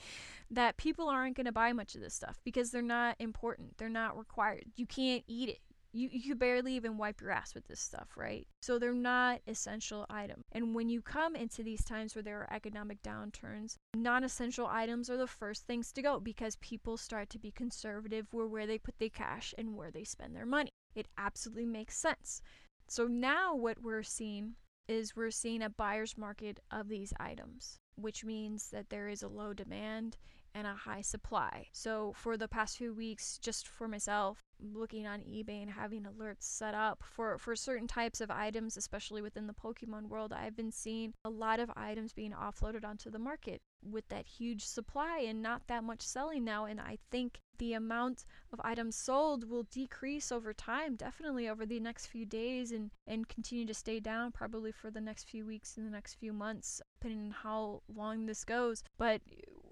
that 0.50 0.76
people 0.76 1.08
aren't 1.08 1.36
going 1.36 1.46
to 1.46 1.52
buy 1.52 1.72
much 1.72 1.94
of 1.94 2.02
this 2.02 2.14
stuff 2.14 2.40
because 2.44 2.70
they're 2.70 2.82
not 2.82 3.16
important. 3.18 3.78
They're 3.78 3.88
not 3.88 4.18
required. 4.18 4.64
You 4.76 4.84
can't 4.84 5.24
eat 5.26 5.48
it 5.48 5.58
you 5.98 6.08
you 6.12 6.34
barely 6.34 6.74
even 6.74 6.96
wipe 6.96 7.20
your 7.20 7.30
ass 7.30 7.54
with 7.54 7.66
this 7.66 7.80
stuff, 7.80 8.08
right? 8.16 8.46
So 8.62 8.78
they're 8.78 8.92
not 8.92 9.40
essential 9.46 10.06
items. 10.08 10.44
And 10.52 10.74
when 10.74 10.88
you 10.88 11.02
come 11.02 11.34
into 11.36 11.62
these 11.62 11.84
times 11.84 12.14
where 12.14 12.22
there 12.22 12.40
are 12.40 12.52
economic 12.52 13.02
downturns, 13.02 13.76
non-essential 13.94 14.66
items 14.66 15.10
are 15.10 15.16
the 15.16 15.26
first 15.26 15.66
things 15.66 15.92
to 15.92 16.02
go 16.02 16.20
because 16.20 16.56
people 16.56 16.96
start 16.96 17.30
to 17.30 17.38
be 17.38 17.50
conservative 17.50 18.26
where 18.32 18.46
where 18.46 18.66
they 18.66 18.78
put 18.78 18.98
their 18.98 19.08
cash 19.08 19.54
and 19.58 19.76
where 19.76 19.90
they 19.90 20.04
spend 20.04 20.34
their 20.34 20.46
money. 20.46 20.70
It 20.94 21.08
absolutely 21.16 21.66
makes 21.66 21.96
sense. 21.96 22.42
So 22.88 23.06
now 23.06 23.54
what 23.54 23.82
we're 23.82 24.02
seeing 24.02 24.54
is 24.88 25.14
we're 25.14 25.30
seeing 25.30 25.62
a 25.62 25.68
buyer's 25.68 26.16
market 26.16 26.60
of 26.70 26.88
these 26.88 27.12
items, 27.20 27.76
which 27.96 28.24
means 28.24 28.70
that 28.70 28.88
there 28.88 29.08
is 29.08 29.22
a 29.22 29.28
low 29.28 29.52
demand 29.52 30.16
and 30.58 30.66
a 30.66 30.74
high 30.74 31.00
supply. 31.00 31.68
So 31.72 32.12
for 32.16 32.36
the 32.36 32.48
past 32.48 32.76
few 32.76 32.92
weeks, 32.92 33.38
just 33.38 33.68
for 33.68 33.86
myself, 33.86 34.42
looking 34.60 35.06
on 35.06 35.20
eBay 35.20 35.62
and 35.62 35.70
having 35.70 36.02
alerts 36.02 36.42
set 36.42 36.74
up 36.74 37.02
for, 37.04 37.38
for 37.38 37.54
certain 37.54 37.86
types 37.86 38.20
of 38.20 38.28
items, 38.30 38.76
especially 38.76 39.22
within 39.22 39.46
the 39.46 39.54
Pokemon 39.54 40.08
world, 40.08 40.32
I've 40.32 40.56
been 40.56 40.72
seeing 40.72 41.14
a 41.24 41.30
lot 41.30 41.60
of 41.60 41.70
items 41.76 42.12
being 42.12 42.32
offloaded 42.32 42.84
onto 42.84 43.08
the 43.08 43.20
market 43.20 43.62
with 43.82 44.08
that 44.08 44.26
huge 44.26 44.66
supply 44.66 45.24
and 45.24 45.40
not 45.40 45.62
that 45.68 45.84
much 45.84 46.02
selling 46.02 46.44
now. 46.44 46.64
And 46.64 46.80
I 46.80 46.98
think 47.10 47.40
the 47.58 47.74
amount 47.74 48.24
of 48.52 48.60
items 48.64 48.96
sold 48.96 49.48
will 49.48 49.64
decrease 49.64 50.32
over 50.32 50.52
time, 50.52 50.96
definitely 50.96 51.48
over 51.48 51.64
the 51.64 51.78
next 51.78 52.06
few 52.06 52.26
days 52.26 52.72
and, 52.72 52.90
and 53.06 53.28
continue 53.28 53.66
to 53.66 53.74
stay 53.74 54.00
down 54.00 54.32
probably 54.32 54.72
for 54.72 54.90
the 54.90 55.00
next 55.00 55.28
few 55.28 55.46
weeks 55.46 55.76
and 55.76 55.86
the 55.86 55.90
next 55.90 56.14
few 56.14 56.32
months, 56.32 56.80
depending 57.00 57.26
on 57.26 57.30
how 57.30 57.82
long 57.94 58.26
this 58.26 58.44
goes. 58.44 58.82
But 58.96 59.20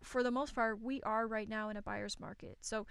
for 0.07 0.23
the 0.23 0.31
most 0.31 0.55
part, 0.55 0.81
we 0.81 1.03
are 1.03 1.27
right 1.27 1.49
now 1.49 1.69
in 1.69 1.77
a 1.77 1.83
buyer's 1.83 2.19
market. 2.21 2.59
So 2.61 2.87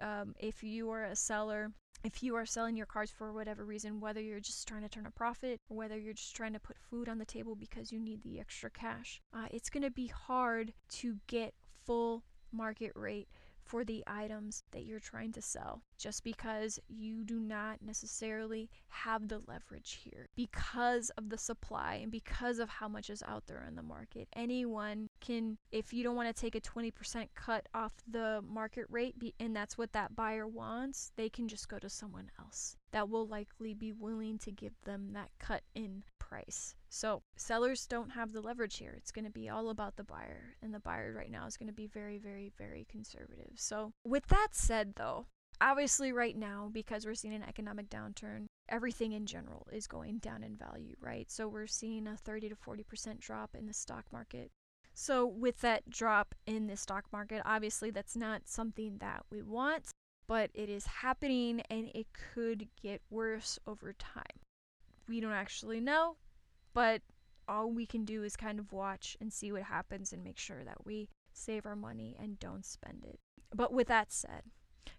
um, 0.00 0.34
if 0.38 0.62
you 0.62 0.90
are 0.90 1.04
a 1.04 1.16
seller, 1.16 1.72
if 2.04 2.22
you 2.22 2.36
are 2.36 2.46
selling 2.46 2.76
your 2.76 2.86
cars 2.86 3.10
for 3.10 3.32
whatever 3.32 3.64
reason, 3.64 4.00
whether 4.00 4.20
you're 4.20 4.40
just 4.40 4.66
trying 4.66 4.82
to 4.82 4.88
turn 4.88 5.06
a 5.06 5.10
profit 5.10 5.60
or 5.68 5.76
whether 5.76 5.98
you're 5.98 6.14
just 6.14 6.34
trying 6.34 6.52
to 6.52 6.60
put 6.60 6.76
food 6.78 7.08
on 7.08 7.18
the 7.18 7.24
table 7.24 7.54
because 7.54 7.92
you 7.92 7.98
need 7.98 8.22
the 8.22 8.40
extra 8.40 8.70
cash, 8.70 9.20
uh, 9.34 9.46
it's 9.50 9.68
going 9.68 9.82
to 9.82 9.90
be 9.90 10.06
hard 10.06 10.72
to 10.88 11.16
get 11.26 11.54
full 11.84 12.22
market 12.52 12.92
rate 12.94 13.28
for 13.70 13.84
the 13.84 14.02
items 14.08 14.64
that 14.72 14.84
you're 14.84 14.98
trying 14.98 15.30
to 15.30 15.40
sell 15.40 15.80
just 15.96 16.24
because 16.24 16.80
you 16.88 17.22
do 17.22 17.38
not 17.38 17.76
necessarily 17.80 18.68
have 18.88 19.28
the 19.28 19.40
leverage 19.46 20.00
here 20.02 20.26
because 20.34 21.10
of 21.10 21.28
the 21.28 21.38
supply 21.38 21.94
and 22.02 22.10
because 22.10 22.58
of 22.58 22.68
how 22.68 22.88
much 22.88 23.08
is 23.08 23.22
out 23.28 23.46
there 23.46 23.64
in 23.68 23.76
the 23.76 23.82
market. 23.82 24.26
Anyone 24.34 25.06
can, 25.20 25.56
if 25.70 25.92
you 25.92 26.02
don't 26.02 26.16
want 26.16 26.34
to 26.34 26.40
take 26.40 26.56
a 26.56 26.60
20% 26.60 27.28
cut 27.36 27.68
off 27.72 27.92
the 28.10 28.42
market 28.44 28.86
rate 28.90 29.14
and 29.38 29.54
that's 29.54 29.78
what 29.78 29.92
that 29.92 30.16
buyer 30.16 30.48
wants, 30.48 31.12
they 31.14 31.28
can 31.28 31.46
just 31.46 31.68
go 31.68 31.78
to 31.78 31.88
someone 31.88 32.28
else 32.40 32.76
that 32.90 33.08
will 33.08 33.28
likely 33.28 33.72
be 33.72 33.92
willing 33.92 34.36
to 34.38 34.50
give 34.50 34.72
them 34.84 35.12
that 35.12 35.30
cut 35.38 35.62
in 35.76 36.02
price. 36.30 36.74
So 36.88 37.22
sellers 37.36 37.86
don't 37.86 38.10
have 38.10 38.32
the 38.32 38.40
leverage 38.40 38.78
here. 38.78 38.94
It's 38.96 39.10
going 39.10 39.24
to 39.24 39.30
be 39.30 39.48
all 39.48 39.68
about 39.68 39.96
the 39.96 40.04
buyer, 40.04 40.54
and 40.62 40.72
the 40.72 40.80
buyer 40.80 41.12
right 41.16 41.30
now 41.30 41.46
is 41.46 41.56
going 41.56 41.68
to 41.68 41.72
be 41.72 41.86
very, 41.86 42.18
very, 42.18 42.52
very 42.56 42.86
conservative. 42.88 43.52
So, 43.56 43.92
with 44.04 44.26
that 44.28 44.48
said, 44.52 44.94
though, 44.96 45.26
obviously, 45.60 46.12
right 46.12 46.36
now, 46.36 46.70
because 46.72 47.04
we're 47.04 47.14
seeing 47.14 47.34
an 47.34 47.44
economic 47.48 47.88
downturn, 47.88 48.46
everything 48.68 49.12
in 49.12 49.26
general 49.26 49.66
is 49.72 49.86
going 49.86 50.18
down 50.18 50.42
in 50.42 50.56
value, 50.56 50.94
right? 51.00 51.30
So, 51.30 51.48
we're 51.48 51.66
seeing 51.66 52.06
a 52.06 52.16
30 52.16 52.50
to 52.50 52.56
40% 52.56 53.20
drop 53.20 53.54
in 53.56 53.66
the 53.66 53.72
stock 53.72 54.04
market. 54.12 54.50
So, 54.94 55.26
with 55.26 55.60
that 55.60 55.90
drop 55.90 56.34
in 56.46 56.66
the 56.66 56.76
stock 56.76 57.04
market, 57.12 57.42
obviously, 57.44 57.90
that's 57.90 58.16
not 58.16 58.42
something 58.48 58.98
that 58.98 59.24
we 59.30 59.42
want, 59.42 59.90
but 60.26 60.50
it 60.54 60.68
is 60.68 60.86
happening 60.86 61.62
and 61.70 61.90
it 61.94 62.06
could 62.34 62.68
get 62.80 63.00
worse 63.10 63.58
over 63.66 63.92
time. 63.92 64.40
We 65.10 65.20
don't 65.20 65.32
actually 65.32 65.80
know, 65.80 66.16
but 66.72 67.02
all 67.48 67.72
we 67.72 67.84
can 67.84 68.04
do 68.04 68.22
is 68.22 68.36
kind 68.36 68.60
of 68.60 68.72
watch 68.72 69.16
and 69.20 69.32
see 69.32 69.50
what 69.50 69.64
happens 69.64 70.12
and 70.12 70.22
make 70.22 70.38
sure 70.38 70.62
that 70.62 70.86
we 70.86 71.08
save 71.32 71.66
our 71.66 71.74
money 71.74 72.16
and 72.16 72.38
don't 72.38 72.64
spend 72.64 73.04
it. 73.04 73.18
But 73.52 73.72
with 73.72 73.88
that 73.88 74.12
said, 74.12 74.42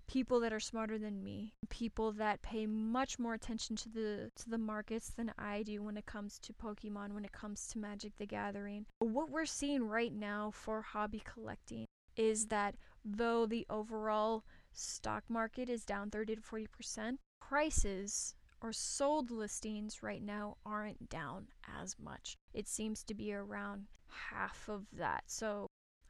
people 0.10 0.42
that 0.42 0.52
are 0.52 0.60
smarter 0.60 0.98
than 0.98 1.24
me, 1.24 1.54
people 1.70 2.12
that 2.12 2.42
pay 2.42 2.66
much 2.66 3.20
more 3.20 3.34
attention 3.34 3.78
to 3.78 3.90
the 3.90 4.32
to 4.36 4.50
the 4.50 4.58
markets 4.58 5.12
than 5.16 5.32
I 5.40 5.64
do 5.64 5.82
when 5.82 5.96
it 5.96 6.06
comes 6.06 6.40
to 6.40 6.52
Pokemon, 6.52 7.14
when 7.14 7.24
it 7.24 7.32
comes 7.32 7.68
to 7.68 7.80
Magic 7.80 8.12
the 8.18 8.26
Gathering. 8.26 8.88
What 9.00 9.30
we're 9.30 9.46
seeing 9.46 9.88
right 9.88 10.14
now 10.14 10.52
for 10.54 10.82
hobby 10.82 11.24
collecting 11.24 11.86
is 12.18 12.48
that 12.48 12.76
though 13.06 13.46
the 13.46 13.66
overall 13.70 14.44
stock 14.74 15.24
market 15.30 15.70
is 15.70 15.86
down 15.86 16.10
30 16.10 16.36
to 16.36 16.42
40%, 16.42 17.16
prices 17.40 18.36
or 18.62 18.72
sold 18.72 19.32
listings 19.32 20.04
right 20.04 20.22
now 20.22 20.58
aren't 20.66 21.10
down 21.10 21.48
as 21.82 21.96
much. 22.00 22.36
It 22.54 22.68
seems 22.68 23.04
to 23.04 23.14
be 23.14 23.34
around 23.34 23.88
half 24.30 24.70
of 24.70 24.86
that. 24.94 25.24
So 25.28 25.68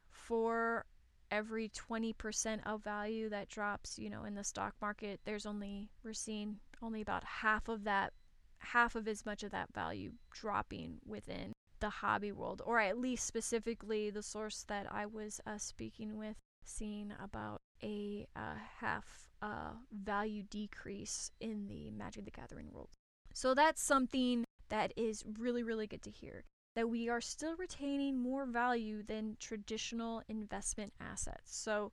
for 0.10 0.86
every 1.30 1.70
20% 1.70 2.60
of 2.66 2.84
value 2.84 3.30
that 3.30 3.50
drops, 3.50 3.98
you 3.98 4.10
know, 4.10 4.26
in 4.26 4.36
the 4.36 4.44
stock 4.44 4.76
market, 4.82 5.22
there's 5.24 5.46
only 5.46 5.90
we're 6.04 6.14
seeing 6.14 6.60
only 6.82 7.02
about 7.02 7.24
half 7.24 7.70
of 7.70 7.84
that 7.86 8.14
half 8.60 8.96
of 8.96 9.08
as 9.08 9.26
much 9.26 9.44
of 9.44 9.52
that 9.52 9.74
value 9.74 10.12
dropping 10.32 11.00
within 11.06 11.52
the 11.80 11.90
hobby 11.90 12.32
world 12.32 12.62
or 12.66 12.80
at 12.80 12.98
least 12.98 13.26
specifically 13.26 14.12
the 14.12 14.22
source 14.22 14.64
that 14.68 14.86
I 14.92 15.08
was 15.08 15.42
uh, 15.48 15.58
speaking 15.58 16.16
with 16.16 16.38
seeing 16.64 17.12
about 17.24 17.60
a 17.84 18.28
uh, 18.36 18.56
half 18.80 19.30
uh, 19.41 19.74
value 19.91 20.44
decrease 20.44 21.32
in 21.39 21.67
the 21.67 21.91
Magic 21.91 22.26
the 22.26 22.32
Gathering 22.32 22.72
world. 22.72 22.89
So 23.34 23.54
that's 23.54 23.82
something 23.82 24.46
that 24.70 24.94
is 24.96 25.24
really, 25.39 25.63
really 25.63 25.88
good 25.88 26.02
to 26.04 26.12
hear. 26.12 26.46
That 26.76 26.89
we 26.89 27.10
are 27.10 27.22
still 27.22 27.56
retaining 27.58 28.17
more 28.17 28.46
value 28.46 29.04
than 29.04 29.36
traditional 29.39 30.22
investment 30.30 30.94
assets. 31.02 31.56
So 31.56 31.91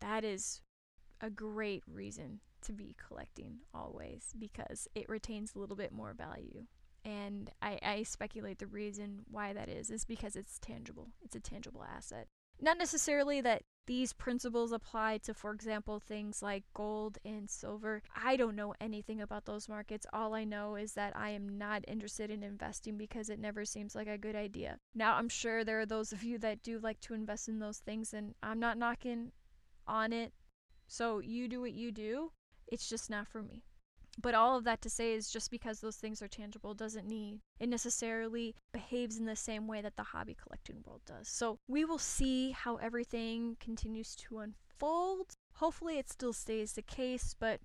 that 0.00 0.24
is 0.24 0.62
a 1.20 1.30
great 1.30 1.82
reason 1.86 2.40
to 2.62 2.72
be 2.72 2.94
collecting 3.08 3.58
always 3.74 4.32
because 4.38 4.86
it 4.94 5.08
retains 5.08 5.54
a 5.54 5.58
little 5.58 5.76
bit 5.76 5.92
more 5.92 6.12
value. 6.12 6.66
And 7.04 7.50
I, 7.62 7.78
I 7.82 8.02
speculate 8.02 8.58
the 8.58 8.66
reason 8.66 9.22
why 9.30 9.52
that 9.52 9.68
is 9.68 9.90
is 9.90 10.04
because 10.04 10.36
it's 10.36 10.58
tangible. 10.58 11.08
It's 11.22 11.34
a 11.34 11.40
tangible 11.40 11.82
asset. 11.82 12.26
Not 12.60 12.78
necessarily 12.78 13.40
that 13.40 13.62
these 13.86 14.12
principles 14.12 14.70
apply 14.70 15.18
to, 15.24 15.34
for 15.34 15.52
example, 15.52 15.98
things 15.98 16.42
like 16.42 16.62
gold 16.74 17.18
and 17.24 17.50
silver. 17.50 18.02
I 18.14 18.36
don't 18.36 18.54
know 18.54 18.74
anything 18.80 19.20
about 19.20 19.46
those 19.46 19.68
markets. 19.68 20.06
All 20.12 20.34
I 20.34 20.44
know 20.44 20.76
is 20.76 20.92
that 20.92 21.16
I 21.16 21.30
am 21.30 21.58
not 21.58 21.84
interested 21.88 22.30
in 22.30 22.42
investing 22.42 22.96
because 22.96 23.30
it 23.30 23.40
never 23.40 23.64
seems 23.64 23.94
like 23.94 24.06
a 24.06 24.18
good 24.18 24.36
idea. 24.36 24.78
Now, 24.94 25.16
I'm 25.16 25.28
sure 25.28 25.64
there 25.64 25.80
are 25.80 25.86
those 25.86 26.12
of 26.12 26.22
you 26.22 26.38
that 26.38 26.62
do 26.62 26.78
like 26.78 27.00
to 27.00 27.14
invest 27.14 27.48
in 27.48 27.58
those 27.58 27.78
things, 27.78 28.14
and 28.14 28.34
I'm 28.42 28.60
not 28.60 28.78
knocking 28.78 29.32
on 29.88 30.12
it. 30.12 30.32
So 30.86 31.18
you 31.18 31.48
do 31.48 31.60
what 31.60 31.72
you 31.72 31.90
do. 31.90 32.32
It's 32.68 32.88
just 32.88 33.10
not 33.10 33.26
for 33.26 33.42
me. 33.42 33.64
But 34.18 34.34
all 34.34 34.56
of 34.56 34.64
that 34.64 34.82
to 34.82 34.90
say 34.90 35.14
is 35.14 35.30
just 35.30 35.50
because 35.50 35.80
those 35.80 35.96
things 35.96 36.20
are 36.20 36.28
tangible 36.28 36.74
doesn't 36.74 37.08
mean 37.08 37.40
it 37.58 37.68
necessarily 37.68 38.54
behaves 38.72 39.16
in 39.16 39.24
the 39.24 39.36
same 39.36 39.66
way 39.66 39.80
that 39.80 39.96
the 39.96 40.02
hobby 40.02 40.36
collecting 40.40 40.82
world 40.84 41.02
does. 41.06 41.28
So 41.28 41.58
we 41.68 41.84
will 41.84 41.98
see 41.98 42.50
how 42.50 42.76
everything 42.76 43.56
continues 43.60 44.14
to 44.16 44.38
unfold. 44.38 45.34
Hopefully, 45.54 45.98
it 45.98 46.10
still 46.10 46.32
stays 46.32 46.72
the 46.72 46.82
case, 46.82 47.34
but 47.38 47.60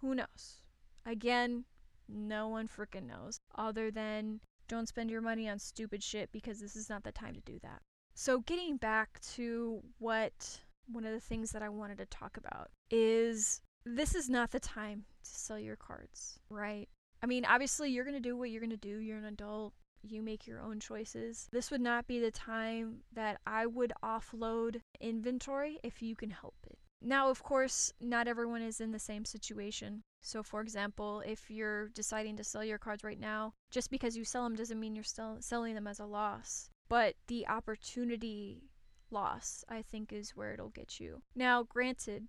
who 0.00 0.14
knows? 0.14 0.62
Again, 1.06 1.64
no 2.08 2.48
one 2.48 2.68
freaking 2.68 3.06
knows, 3.06 3.38
other 3.54 3.90
than 3.90 4.40
don't 4.68 4.88
spend 4.88 5.10
your 5.10 5.20
money 5.20 5.48
on 5.48 5.58
stupid 5.58 6.02
shit 6.02 6.32
because 6.32 6.60
this 6.60 6.76
is 6.76 6.88
not 6.88 7.04
the 7.04 7.12
time 7.12 7.34
to 7.34 7.40
do 7.40 7.58
that. 7.62 7.82
So, 8.14 8.40
getting 8.40 8.76
back 8.76 9.20
to 9.34 9.82
what 9.98 10.60
one 10.86 11.04
of 11.04 11.12
the 11.12 11.20
things 11.20 11.50
that 11.52 11.62
I 11.62 11.68
wanted 11.68 11.98
to 11.98 12.06
talk 12.06 12.36
about 12.36 12.70
is 12.90 13.60
this 13.84 14.14
is 14.14 14.28
not 14.28 14.50
the 14.50 14.60
time 14.60 15.04
to 15.22 15.30
sell 15.30 15.58
your 15.58 15.76
cards, 15.76 16.38
right? 16.48 16.88
I 17.22 17.26
mean, 17.26 17.44
obviously, 17.44 17.90
you're 17.90 18.04
going 18.04 18.16
to 18.16 18.20
do 18.20 18.36
what 18.36 18.50
you're 18.50 18.60
going 18.60 18.70
to 18.70 18.76
do. 18.76 18.98
You're 18.98 19.18
an 19.18 19.24
adult. 19.24 19.72
You 20.02 20.20
make 20.20 20.46
your 20.46 20.60
own 20.60 20.80
choices. 20.80 21.48
This 21.52 21.70
would 21.70 21.80
not 21.80 22.06
be 22.06 22.18
the 22.18 22.30
time 22.30 22.98
that 23.14 23.40
I 23.46 23.64
would 23.64 23.92
offload 24.02 24.80
inventory 25.00 25.78
if 25.82 26.02
you 26.02 26.14
can 26.14 26.30
help 26.30 26.56
it. 26.66 26.78
Now, 27.00 27.28
of 27.30 27.42
course, 27.42 27.92
not 28.00 28.28
everyone 28.28 28.62
is 28.62 28.80
in 28.80 28.92
the 28.92 28.98
same 28.98 29.24
situation. 29.24 30.02
So, 30.22 30.42
for 30.42 30.60
example, 30.60 31.22
if 31.26 31.50
you're 31.50 31.88
deciding 31.88 32.36
to 32.38 32.44
sell 32.44 32.64
your 32.64 32.78
cards 32.78 33.04
right 33.04 33.20
now, 33.20 33.52
just 33.70 33.90
because 33.90 34.16
you 34.16 34.24
sell 34.24 34.44
them 34.44 34.56
doesn't 34.56 34.80
mean 34.80 34.94
you're 34.94 35.04
still 35.04 35.36
selling 35.40 35.74
them 35.74 35.86
as 35.86 36.00
a 36.00 36.06
loss. 36.06 36.70
But 36.88 37.14
the 37.28 37.46
opportunity 37.46 38.62
loss, 39.10 39.64
I 39.68 39.82
think, 39.82 40.12
is 40.12 40.30
where 40.30 40.52
it'll 40.52 40.70
get 40.70 40.98
you. 40.98 41.22
Now, 41.34 41.62
granted, 41.62 42.28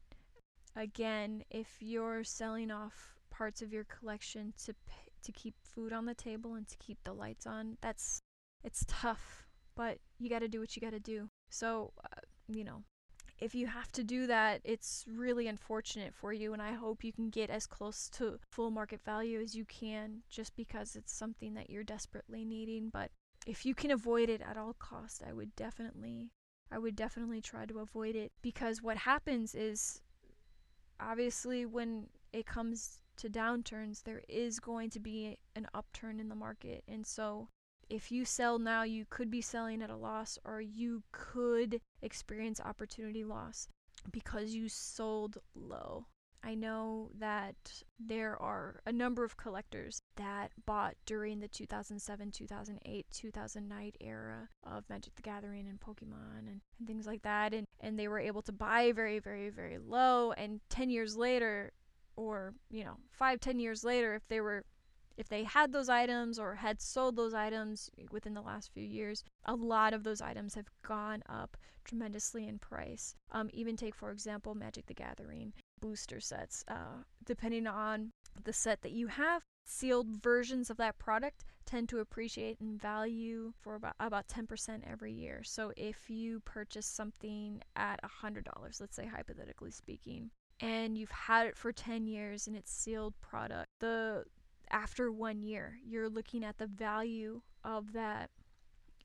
again, 0.76 1.44
if 1.50 1.78
you're 1.80 2.24
selling 2.24 2.72
off 2.72 3.16
parts 3.30 3.62
of 3.62 3.74
your 3.74 3.86
collection 3.86 4.54
to 4.66 4.74
to 5.24 5.32
keep 5.32 5.56
food 5.64 5.92
on 5.92 6.06
the 6.06 6.14
table 6.14 6.54
and 6.54 6.68
to 6.68 6.78
keep 6.78 7.04
the 7.04 7.14
lights 7.14 7.48
on, 7.48 7.78
that's 7.82 8.22
it's 8.64 8.86
tough, 8.88 9.48
but 9.76 9.98
you 10.20 10.30
got 10.30 10.40
to 10.40 10.48
do 10.48 10.60
what 10.60 10.76
you 10.76 10.82
got 10.82 10.92
to 10.92 11.00
do. 11.00 11.30
So, 11.50 11.94
uh, 12.04 12.22
you 12.48 12.64
know, 12.64 12.84
if 13.40 13.54
you 13.54 13.68
have 13.68 13.92
to 13.94 14.04
do 14.04 14.28
that, 14.28 14.62
it's 14.64 15.04
really 15.08 15.48
unfortunate 15.48 16.14
for 16.14 16.32
you, 16.32 16.54
and 16.54 16.62
I 16.62 16.74
hope 16.74 17.04
you 17.04 17.12
can 17.12 17.30
get 17.30 17.50
as 17.50 17.66
close 17.66 18.10
to 18.14 18.40
full 18.52 18.72
market 18.72 19.02
value 19.04 19.42
as 19.42 19.56
you 19.56 19.66
can 19.66 20.22
just 20.30 20.56
because 20.56 20.96
it's 20.96 21.14
something 21.14 21.54
that 21.56 21.70
you're 21.70 21.84
desperately 21.84 22.46
needing. 22.46 22.90
But 22.90 23.12
if 23.46 23.66
you 23.66 23.76
can 23.76 23.92
avoid 23.92 24.30
it 24.30 24.42
at 24.42 24.58
all 24.58 24.74
costs, 24.80 25.22
I 25.28 25.34
would 25.34 25.56
definitely 25.56 26.32
I 26.72 26.80
would 26.80 26.96
definitely 26.96 27.42
try 27.42 27.66
to 27.66 27.80
avoid 27.80 28.16
it 28.16 28.32
because 28.42 28.82
what 28.82 28.98
happens 28.98 29.54
is 29.54 30.02
obviously 31.00 31.66
when 31.66 32.08
it 32.34 32.46
comes 32.46 33.00
to 33.18 33.30
downturns, 33.30 34.04
there 34.04 34.24
is 34.28 34.60
going 34.60 34.90
to 34.92 35.00
be 35.00 35.38
an 35.56 35.68
upturn 35.74 36.20
in 36.20 36.30
the 36.30 36.36
market. 36.36 36.84
And 36.88 37.06
so 37.06 37.48
if 37.90 38.12
you 38.12 38.26
sell 38.26 38.60
now, 38.60 38.84
you 38.84 39.06
could 39.10 39.30
be 39.30 39.42
selling 39.42 39.82
at 39.82 39.90
a 39.90 39.96
loss 39.96 40.38
or 40.44 40.60
you 40.62 41.04
could 41.12 41.82
experience 42.02 42.60
opportunity 42.60 43.24
loss 43.24 43.68
because 44.12 44.54
you 44.54 44.70
sold 44.70 45.38
low. 45.56 46.06
I 46.46 46.54
know 46.54 47.10
that 47.18 47.56
there 48.00 48.40
are 48.40 48.80
a 48.86 48.92
number 48.92 49.24
of 49.24 49.36
collectors 49.36 50.04
that 50.16 50.52
bought 50.68 50.94
during 51.08 51.40
the 51.40 51.48
2007, 51.48 52.32
2008, 52.32 53.06
2009 53.12 53.92
era 54.00 54.50
of 54.64 54.84
Magic 54.88 55.16
the 55.16 55.24
Gathering 55.24 55.68
and 55.68 55.80
Pokemon 55.80 56.48
and, 56.48 56.62
and 56.78 56.88
things 56.88 57.08
like 57.08 57.24
that. 57.24 57.54
And, 57.56 57.66
and 57.80 57.98
they 57.98 58.08
were 58.08 58.20
able 58.20 58.44
to 58.44 58.52
buy 58.52 58.92
very, 58.92 59.18
very, 59.18 59.50
very 59.50 59.80
low. 59.80 60.34
And 60.34 60.62
10 60.70 60.92
years 60.92 61.18
later, 61.18 61.72
or, 62.16 62.54
you 62.70 62.84
know, 62.84 62.98
five, 63.10 63.40
10 63.40 63.60
years 63.60 63.84
later, 63.84 64.14
if 64.14 64.28
they 64.28 64.40
were 64.40 64.64
if 65.18 65.30
they 65.30 65.46
had 65.46 65.72
those 65.72 65.88
items 65.88 66.38
or 66.38 66.56
had 66.56 66.82
sold 66.82 67.16
those 67.16 67.34
items 67.34 67.90
within 68.12 68.34
the 68.34 68.42
last 68.42 68.70
few 68.74 68.84
years, 68.84 69.24
a 69.46 69.56
lot 69.56 69.94
of 69.94 70.04
those 70.04 70.22
items 70.22 70.56
have 70.56 70.70
gone 70.84 71.24
up 71.30 71.56
tremendously 71.86 72.48
in 72.48 72.60
price. 72.60 73.16
Um, 73.32 73.50
even 73.54 73.78
take, 73.78 73.96
for 73.96 74.12
example, 74.12 74.56
Magic 74.56 74.88
the 74.88 74.94
Gathering 74.94 75.54
booster 75.80 76.20
sets. 76.20 76.64
Uh, 76.68 77.04
depending 77.26 77.68
on 77.68 78.12
the 78.44 78.54
set 78.54 78.82
that 78.82 78.92
you 78.92 79.08
have, 79.08 79.44
sealed 79.66 80.08
versions 80.22 80.70
of 80.70 80.78
that 80.78 80.98
product 81.00 81.44
tend 81.66 81.90
to 81.90 82.00
appreciate 82.00 82.58
in 82.62 82.78
value 82.78 83.52
for 83.60 83.76
about 83.76 83.96
about 84.00 84.28
10% 84.28 84.82
every 84.90 85.12
year. 85.12 85.42
So 85.44 85.72
if 85.76 86.10
you 86.10 86.40
purchase 86.42 86.86
something 86.86 87.62
at 87.76 88.00
$100, 88.04 88.46
let's 88.80 88.96
say 88.96 89.08
hypothetically 89.08 89.72
speaking, 89.72 90.30
and 90.60 90.98
you've 90.98 91.12
had 91.12 91.48
it 91.48 91.58
for 91.58 91.72
10 91.72 92.06
years 92.06 92.48
and 92.48 92.56
it's 92.56 92.72
sealed 92.72 93.14
product, 93.22 93.70
the 93.80 94.24
after 94.70 95.12
one 95.12 95.42
year, 95.42 95.78
you're 95.84 96.10
looking 96.10 96.44
at 96.44 96.58
the 96.58 96.68
value 96.68 97.42
of 97.64 97.94
that 97.94 98.30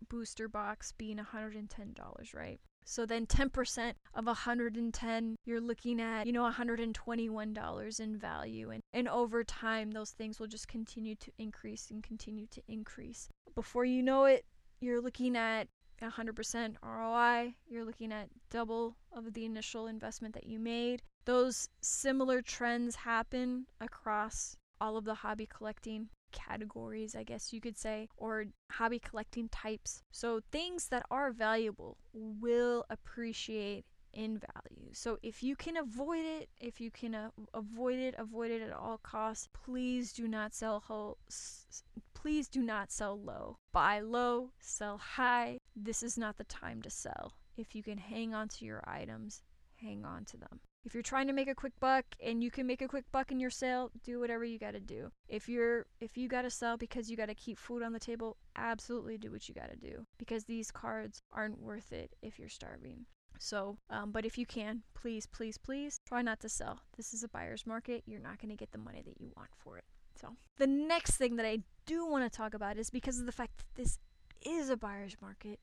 booster 0.09 0.49
box 0.49 0.93
being 0.93 1.19
$110, 1.19 2.35
right? 2.35 2.61
So 2.91 3.07
then 3.07 3.25
10% 3.25 3.93
of 4.15 4.27
110, 4.27 5.37
you're 5.45 5.61
looking 5.61 6.01
at, 6.01 6.27
you 6.27 6.33
know, 6.33 6.51
$121 6.51 8.01
in 8.01 8.19
value. 8.19 8.71
And, 8.71 8.83
and 8.93 9.09
over 9.09 9.45
time, 9.45 9.93
those 9.93 10.11
things 10.11 10.41
will 10.41 10.49
just 10.49 10.67
continue 10.67 11.15
to 11.15 11.31
increase 11.39 11.89
and 11.93 12.03
continue 12.03 12.49
to 12.49 12.61
increase. 12.67 13.29
Before 13.55 13.85
you 13.85 14.03
know 14.03 14.25
it, 14.25 14.45
you're 14.81 15.01
looking 15.01 15.37
at 15.37 15.69
100% 16.03 16.75
ROI. 16.83 17.55
You're 17.69 17.85
looking 17.85 18.11
at 18.11 18.29
double 18.51 18.97
of 19.13 19.35
the 19.35 19.45
initial 19.45 19.87
investment 19.87 20.35
that 20.35 20.49
you 20.49 20.59
made. 20.59 21.03
Those 21.27 21.69
similar 21.81 22.43
trends 22.43 22.97
happen 22.97 23.67
across 23.81 24.57
all 24.81 24.97
of 24.97 25.05
the 25.05 25.15
hobby 25.15 25.47
collecting 25.47 26.09
categories, 26.33 27.15
I 27.15 27.23
guess 27.23 27.53
you 27.53 27.61
could 27.61 27.79
say, 27.79 28.09
or 28.17 28.47
hobby 28.71 28.99
collecting 28.99 29.49
types. 29.49 30.03
So 30.11 30.41
things 30.51 30.89
that 30.89 31.05
are 31.11 31.33
valuable 31.33 31.99
will 32.13 32.85
appreciate 32.91 33.85
in 34.13 34.39
value. 34.39 34.91
So 34.93 35.19
if 35.23 35.43
you 35.43 35.55
can 35.57 35.77
avoid 35.77 36.25
it, 36.25 36.49
if 36.61 36.81
you 36.81 36.91
can 36.91 37.15
uh, 37.15 37.31
avoid 37.55 37.99
it, 37.99 38.15
avoid 38.19 38.51
it 38.51 38.63
at 38.63 38.73
all 38.73 38.99
costs, 38.99 39.49
please 39.53 40.13
do 40.13 40.27
not 40.27 40.55
sell 40.55 40.81
ho- 40.81 41.19
s- 41.29 41.83
please 42.15 42.49
do 42.49 42.63
not 42.63 42.91
sell 42.91 43.21
low. 43.21 43.57
Buy 43.73 44.01
low, 44.01 44.51
sell 44.59 44.99
high. 44.99 45.59
This 45.77 46.03
is 46.03 46.19
not 46.19 46.39
the 46.39 46.45
time 46.45 46.83
to 46.83 46.91
sell. 46.91 47.35
If 47.57 47.75
you 47.75 47.83
can 47.83 47.99
hang 47.99 48.35
on 48.35 48.49
to 48.49 48.65
your 48.65 48.83
items, 48.87 49.43
hang 49.77 50.05
on 50.05 50.25
to 50.27 50.37
them. 50.37 50.61
If 50.85 50.95
you're 50.95 51.03
trying 51.03 51.27
to 51.27 51.35
make 51.35 51.49
a 51.49 51.55
quick 51.55 51.75
buck 51.79 52.07
and 52.25 52.43
you 52.43 52.51
can 52.51 52.67
make 52.67 52.81
a 52.81 52.89
quick 52.89 53.05
buck 53.13 53.31
in 53.31 53.39
your 53.39 53.51
sale, 53.51 53.91
do 54.03 54.19
whatever 54.19 54.45
you 54.45 54.59
got 54.59 54.73
to 54.73 54.81
do. 54.81 55.11
If 55.29 55.49
you're 55.49 55.87
if 56.01 56.17
you 56.17 56.27
got 56.27 56.43
to 56.43 56.51
sell 56.51 56.79
because 56.79 57.11
you 57.11 57.17
got 57.17 57.27
to 57.27 57.35
keep 57.35 57.59
food 57.59 57.83
on 57.83 57.93
the 57.93 58.01
table, 58.01 58.39
absolutely 58.57 59.19
do 59.19 59.31
what 59.31 59.49
you 59.49 59.55
got 59.55 59.71
to 59.71 59.77
do 59.77 60.07
because 60.19 60.45
these 60.45 60.71
cards 60.71 61.21
aren't 61.33 61.61
worth 61.61 61.93
it 61.93 62.15
if 62.23 62.39
you're 62.39 62.49
starving. 62.49 63.05
So, 63.39 63.79
um, 63.89 64.11
but 64.11 64.27
if 64.27 64.37
you 64.37 64.45
can, 64.45 64.83
please, 64.95 65.27
please, 65.27 65.57
please 65.57 66.01
try 66.07 66.21
not 66.21 66.41
to 66.41 66.49
sell. 66.49 66.81
This 66.97 67.15
is 67.15 67.23
a 67.23 67.29
buyer's 67.29 67.67
market. 67.67 68.03
You're 68.07 68.21
not 68.21 68.39
going 68.39 68.51
to 68.51 68.57
get 68.57 68.73
the 68.73 68.79
money 68.79 69.03
that 69.03 69.21
you 69.21 69.31
want 69.35 69.51
for 69.57 69.79
it. 69.79 69.85
So, 70.21 70.37
the 70.59 70.67
next 70.67 71.17
thing 71.17 71.37
that 71.37 71.47
I 71.47 71.61
do 71.87 72.07
want 72.07 72.31
to 72.31 72.37
talk 72.37 72.53
about 72.53 72.77
is 72.77 72.91
because 72.91 73.19
of 73.19 73.25
the 73.25 73.33
fact 73.33 73.57
that 73.59 73.83
this 73.83 73.99
is 74.43 74.69
a 74.69 74.77
buyer's 74.77 75.17
market, 75.23 75.59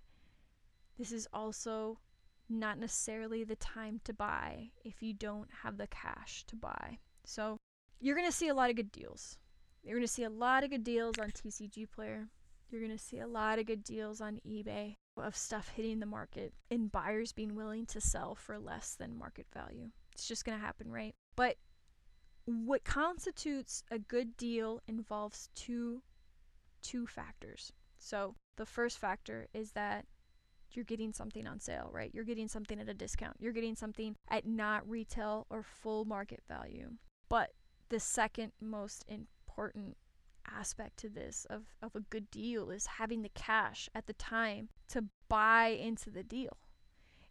this 0.98 1.12
is 1.12 1.28
also 1.32 2.00
not 2.50 2.80
necessarily 2.80 3.44
the 3.44 3.56
time 3.56 4.00
to 4.06 4.14
buy 4.14 4.70
if 4.84 5.02
you 5.02 5.14
don't 5.14 5.50
have 5.64 5.78
the 5.78 5.88
cash 5.88 6.44
to 6.48 6.56
buy. 6.56 7.00
So 7.26 7.58
you're 8.00 8.16
going 8.16 8.30
to 8.30 8.36
see 8.36 8.48
a 8.48 8.54
lot 8.54 8.70
of 8.70 8.76
good 8.76 8.92
deals. 8.92 9.38
You're 9.84 9.96
going 9.96 10.08
to 10.08 10.14
see 10.14 10.24
a 10.24 10.30
lot 10.30 10.64
of 10.64 10.70
good 10.70 10.84
deals 10.84 11.18
on 11.20 11.32
TCG 11.32 11.90
Player. 11.90 12.28
You're 12.70 12.82
going 12.82 12.98
to 12.98 13.04
see 13.04 13.20
a 13.20 13.28
lot 13.28 13.60
of 13.60 13.66
good 13.66 13.84
deals 13.84 14.22
on 14.22 14.40
eBay 14.46 14.96
of 15.18 15.36
stuff 15.36 15.70
hitting 15.70 16.00
the 16.00 16.06
market 16.06 16.54
and 16.70 16.92
buyers 16.92 17.32
being 17.32 17.56
willing 17.56 17.86
to 17.88 18.02
sell 18.02 18.36
for 18.36 18.60
less 18.60 18.96
than 18.96 19.18
market 19.18 19.48
value. 19.54 19.90
It's 20.14 20.28
just 20.28 20.46
going 20.46 20.58
to 20.58 20.64
happen, 20.64 20.92
right? 20.92 21.16
But 21.36 21.56
what 22.46 22.84
constitutes 22.84 23.84
a 23.92 24.00
good 24.00 24.38
deal 24.38 24.82
involves 24.88 25.50
two 25.56 26.02
two 26.82 27.08
factors. 27.08 27.74
So, 27.98 28.36
the 28.56 28.66
first 28.66 28.98
factor 29.00 29.48
is 29.54 29.72
that 29.72 30.06
you're 30.72 30.86
getting 30.86 31.14
something 31.14 31.48
on 31.48 31.60
sale, 31.60 31.90
right? 31.92 32.12
You're 32.14 32.24
getting 32.24 32.48
something 32.48 32.80
at 32.80 32.90
a 32.90 32.94
discount. 32.94 33.38
You're 33.40 33.54
getting 33.54 33.76
something 33.76 34.16
at 34.30 34.46
not 34.46 34.88
retail 34.90 35.48
or 35.50 35.64
full 35.64 36.06
market 36.06 36.42
value. 36.48 36.92
But 37.30 37.52
the 37.90 38.00
second 38.00 38.52
most 38.62 39.06
important 39.08 39.98
aspect 40.50 40.98
to 40.98 41.10
this 41.10 41.46
of, 41.50 41.64
of 41.82 41.96
a 41.96 42.02
good 42.02 42.30
deal 42.32 42.70
is 42.70 42.86
having 42.86 43.22
the 43.22 43.30
cash 43.30 43.90
at 43.94 44.08
the 44.08 44.14
time 44.14 44.70
to 44.90 45.06
buy 45.30 45.68
into 45.68 46.10
the 46.10 46.24
deal. 46.24 46.58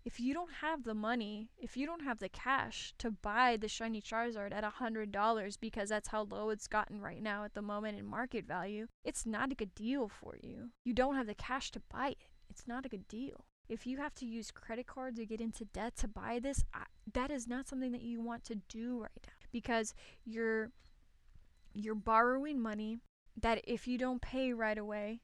If 0.04 0.20
you 0.20 0.34
don't 0.34 0.52
have 0.60 0.84
the 0.84 0.94
money, 0.94 1.48
if 1.58 1.76
you 1.76 1.84
don't 1.84 2.04
have 2.04 2.20
the 2.20 2.28
cash 2.28 2.94
to 2.98 3.10
buy 3.10 3.56
the 3.56 3.66
shiny 3.66 4.00
Charizard 4.00 4.54
at 4.54 4.62
$100 4.62 5.60
because 5.60 5.88
that's 5.88 6.08
how 6.08 6.22
low 6.30 6.50
it's 6.50 6.68
gotten 6.68 7.00
right 7.00 7.20
now 7.20 7.42
at 7.42 7.54
the 7.54 7.62
moment 7.62 7.98
in 7.98 8.06
market 8.06 8.46
value, 8.46 8.86
it's 9.02 9.26
not 9.26 9.50
a 9.50 9.56
good 9.56 9.74
deal 9.74 10.08
for 10.08 10.36
you. 10.40 10.70
You 10.84 10.94
don't 10.94 11.16
have 11.16 11.26
the 11.26 11.34
cash 11.34 11.72
to 11.72 11.82
buy 11.92 12.10
it 12.10 12.18
it's 12.56 12.66
not 12.66 12.86
a 12.86 12.88
good 12.88 13.06
deal. 13.06 13.44
If 13.68 13.86
you 13.86 13.98
have 13.98 14.14
to 14.14 14.24
use 14.24 14.50
credit 14.50 14.86
cards 14.86 15.20
or 15.20 15.24
get 15.24 15.42
into 15.42 15.66
debt 15.66 15.94
to 15.98 16.08
buy 16.08 16.38
this, 16.42 16.64
I, 16.72 16.84
that 17.12 17.30
is 17.30 17.46
not 17.46 17.68
something 17.68 17.92
that 17.92 18.00
you 18.02 18.22
want 18.22 18.44
to 18.44 18.54
do 18.68 19.00
right 19.00 19.10
now 19.26 19.32
because 19.52 19.92
you're 20.24 20.70
you're 21.74 21.94
borrowing 21.94 22.58
money 22.58 23.00
that 23.38 23.60
if 23.64 23.86
you 23.86 23.98
don't 23.98 24.22
pay 24.22 24.54
right 24.54 24.78
away, 24.78 25.20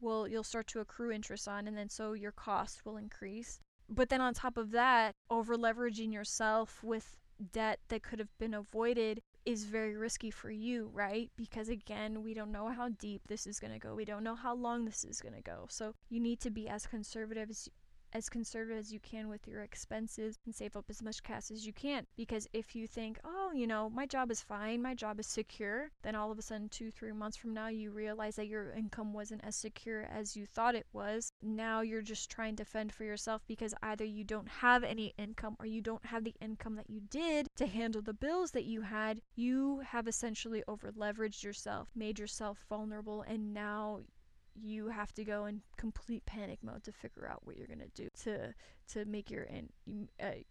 well, 0.00 0.28
you'll 0.28 0.44
start 0.44 0.66
to 0.68 0.80
accrue 0.80 1.10
interest 1.10 1.48
on, 1.48 1.66
and 1.66 1.78
then 1.78 1.88
so 1.88 2.12
your 2.12 2.32
cost 2.32 2.84
will 2.84 2.98
increase. 2.98 3.58
But 3.88 4.10
then 4.10 4.20
on 4.20 4.34
top 4.34 4.58
of 4.58 4.72
that, 4.72 5.14
over 5.30 5.56
leveraging 5.56 6.12
yourself 6.12 6.84
with 6.84 7.16
debt 7.52 7.78
that 7.88 8.02
could 8.02 8.18
have 8.18 8.36
been 8.38 8.52
avoided 8.52 9.22
is 9.46 9.64
very 9.64 9.96
risky 9.96 10.30
for 10.30 10.50
you, 10.50 10.90
right? 10.92 11.30
Because 11.36 11.68
again, 11.68 12.22
we 12.22 12.34
don't 12.34 12.52
know 12.52 12.68
how 12.68 12.88
deep 12.88 13.22
this 13.28 13.46
is 13.46 13.60
going 13.60 13.72
to 13.72 13.78
go. 13.78 13.94
We 13.94 14.04
don't 14.04 14.24
know 14.24 14.34
how 14.34 14.54
long 14.54 14.84
this 14.84 15.04
is 15.04 15.20
going 15.20 15.36
to 15.36 15.40
go. 15.40 15.66
So 15.68 15.94
you 16.10 16.20
need 16.20 16.40
to 16.40 16.50
be 16.50 16.68
as 16.68 16.86
conservative 16.86 17.48
as, 17.48 17.68
as 18.16 18.30
conservative 18.30 18.78
as 18.78 18.92
you 18.92 18.98
can 18.98 19.28
with 19.28 19.46
your 19.46 19.62
expenses 19.62 20.38
and 20.46 20.54
save 20.54 20.74
up 20.74 20.86
as 20.88 21.02
much 21.02 21.22
cash 21.22 21.50
as 21.50 21.66
you 21.66 21.72
can. 21.72 22.06
Because 22.16 22.48
if 22.54 22.74
you 22.74 22.86
think, 22.86 23.18
oh, 23.24 23.52
you 23.54 23.66
know, 23.66 23.90
my 23.90 24.06
job 24.06 24.30
is 24.30 24.40
fine, 24.40 24.80
my 24.80 24.94
job 24.94 25.20
is 25.20 25.26
secure, 25.26 25.90
then 26.02 26.14
all 26.14 26.32
of 26.32 26.38
a 26.38 26.42
sudden, 26.42 26.70
two, 26.70 26.90
three 26.90 27.12
months 27.12 27.36
from 27.36 27.52
now, 27.52 27.68
you 27.68 27.90
realize 27.90 28.36
that 28.36 28.48
your 28.48 28.72
income 28.72 29.12
wasn't 29.12 29.44
as 29.44 29.54
secure 29.54 30.08
as 30.10 30.34
you 30.34 30.46
thought 30.46 30.74
it 30.74 30.86
was. 30.94 31.30
Now 31.42 31.82
you're 31.82 32.00
just 32.00 32.30
trying 32.30 32.56
to 32.56 32.64
fend 32.64 32.90
for 32.92 33.04
yourself 33.04 33.42
because 33.46 33.74
either 33.82 34.04
you 34.04 34.24
don't 34.24 34.48
have 34.48 34.82
any 34.82 35.12
income 35.18 35.56
or 35.60 35.66
you 35.66 35.82
don't 35.82 36.06
have 36.06 36.24
the 36.24 36.34
income 36.40 36.76
that 36.76 36.88
you 36.88 37.00
did 37.10 37.48
to 37.56 37.66
handle 37.66 38.00
the 38.00 38.14
bills 38.14 38.52
that 38.52 38.64
you 38.64 38.80
had. 38.80 39.20
You 39.34 39.80
have 39.80 40.08
essentially 40.08 40.62
over 40.66 40.90
leveraged 40.90 41.44
yourself, 41.44 41.88
made 41.94 42.18
yourself 42.18 42.64
vulnerable, 42.70 43.22
and 43.28 43.52
now 43.52 44.00
you 44.60 44.88
have 44.88 45.12
to 45.14 45.24
go 45.24 45.46
in 45.46 45.62
complete 45.76 46.24
panic 46.26 46.58
mode 46.62 46.84
to 46.84 46.92
figure 46.92 47.28
out 47.28 47.40
what 47.44 47.56
you're 47.56 47.66
gonna 47.66 47.88
do 47.94 48.08
to 48.24 48.54
to 48.88 49.04
make 49.04 49.30
your 49.30 49.44
and 49.44 50.08
uh, 50.22 50.42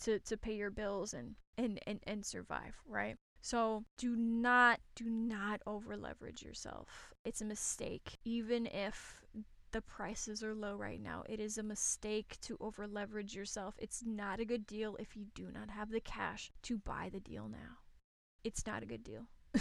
to 0.00 0.18
to 0.20 0.36
pay 0.36 0.54
your 0.54 0.70
bills 0.70 1.14
and 1.14 1.34
and 1.58 1.80
and 1.86 2.00
and 2.06 2.24
survive, 2.24 2.74
right? 2.86 3.16
So 3.40 3.84
do 3.98 4.14
not 4.14 4.80
do 4.94 5.04
not 5.04 5.60
over 5.66 5.96
leverage 5.96 6.42
yourself. 6.42 7.12
It's 7.24 7.40
a 7.40 7.44
mistake. 7.46 8.18
Even 8.24 8.66
if 8.66 9.22
the 9.72 9.80
prices 9.80 10.42
are 10.44 10.54
low 10.54 10.76
right 10.76 11.00
now, 11.02 11.24
it 11.28 11.40
is 11.40 11.58
a 11.58 11.62
mistake 11.62 12.36
to 12.42 12.56
over 12.60 12.86
leverage 12.86 13.34
yourself. 13.34 13.74
It's 13.78 14.02
not 14.04 14.38
a 14.38 14.44
good 14.44 14.66
deal 14.66 14.96
if 14.96 15.16
you 15.16 15.26
do 15.34 15.48
not 15.52 15.70
have 15.70 15.90
the 15.90 16.00
cash 16.00 16.52
to 16.62 16.78
buy 16.78 17.08
the 17.12 17.20
deal 17.20 17.48
now. 17.48 17.78
It's 18.44 18.66
not 18.66 18.82
a 18.82 18.86
good 18.86 19.02
deal. 19.02 19.26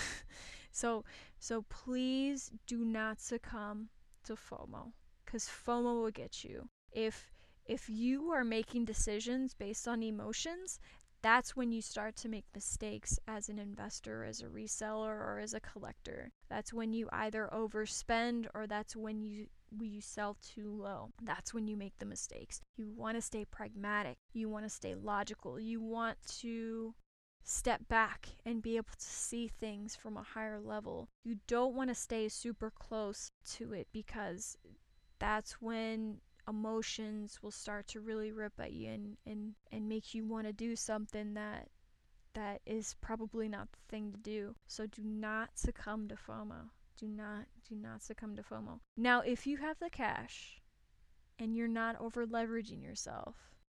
So 0.72 1.04
so 1.40 1.64
please 1.64 2.52
do 2.68 2.84
not 2.86 3.20
succumb 3.20 3.90
to 4.24 4.36
FOMO 4.36 4.94
cuz 5.26 5.48
FOMO 5.48 6.02
will 6.02 6.12
get 6.12 6.44
you. 6.44 6.70
If 6.92 7.32
if 7.66 7.90
you 7.90 8.32
are 8.32 8.44
making 8.44 8.86
decisions 8.86 9.54
based 9.54 9.88
on 9.88 10.04
emotions, 10.04 10.80
that's 11.22 11.56
when 11.56 11.72
you 11.72 11.82
start 11.82 12.16
to 12.18 12.30
make 12.30 12.46
mistakes 12.56 13.20
as 13.28 13.48
an 13.48 13.60
investor, 13.60 14.24
as 14.24 14.42
a 14.42 14.48
reseller, 14.48 15.14
or 15.14 15.40
as 15.40 15.54
a 15.54 15.60
collector. 15.60 16.32
That's 16.50 16.74
when 16.74 16.94
you 16.94 17.08
either 17.12 17.48
overspend 17.54 18.48
or 18.56 18.66
that's 18.66 18.96
when 18.96 19.22
you 19.22 19.48
you 19.80 20.02
sell 20.02 20.36
too 20.42 20.70
low. 20.70 21.12
That's 21.22 21.54
when 21.54 21.68
you 21.68 21.78
make 21.78 21.98
the 22.00 22.06
mistakes. 22.06 22.60
You 22.76 22.92
want 22.92 23.16
to 23.16 23.22
stay 23.22 23.46
pragmatic. 23.46 24.18
You 24.34 24.50
want 24.50 24.66
to 24.66 24.70
stay 24.70 24.96
logical. 24.96 25.60
You 25.60 25.80
want 25.80 26.18
to 26.40 26.94
step 27.44 27.88
back 27.88 28.28
and 28.46 28.62
be 28.62 28.78
able 28.78 28.94
to 28.98 29.06
see 29.06 29.48
things 29.48 29.96
from 29.96 30.18
a 30.18 30.24
higher 30.24 30.60
level. 30.60 31.10
You 31.24 31.38
don't 31.48 31.76
want 31.76 31.90
to 31.90 31.96
stay 31.96 32.30
super 32.30 32.72
close 32.72 33.32
to 33.54 33.74
it 33.74 33.88
because 33.92 34.58
that's 35.20 35.54
when 35.62 36.18
emotions 36.48 37.40
will 37.42 37.52
start 37.52 37.88
to 37.88 38.00
really 38.00 38.32
rip 38.32 38.54
at 38.60 38.74
you 38.74 38.90
and, 38.90 39.18
and, 39.26 39.54
and 39.72 39.88
make 39.88 40.14
you 40.14 40.26
want 40.26 40.48
to 40.48 40.54
do 40.54 40.76
something 40.76 41.34
that 41.34 41.70
that 42.34 42.62
is 42.66 42.96
probably 43.02 43.50
not 43.50 43.68
the 43.72 43.78
thing 43.90 44.12
to 44.12 44.18
do. 44.18 44.56
So 44.68 44.86
do 44.86 45.04
not 45.04 45.50
succumb 45.56 46.08
to 46.08 46.16
FOMO. 46.16 46.70
Do 46.98 47.08
not 47.08 47.46
do 47.68 47.76
not 47.76 48.02
succumb 48.02 48.36
to 48.36 48.44
FOMO. 48.44 48.80
Now, 48.96 49.22
if 49.22 49.46
you 49.48 49.58
have 49.58 49.80
the 49.80 49.90
cash 49.90 50.62
and 51.40 51.56
you're 51.56 51.68
not 51.68 52.00
over 52.00 52.26
leveraging 52.26 52.84
yourself, 52.84 53.36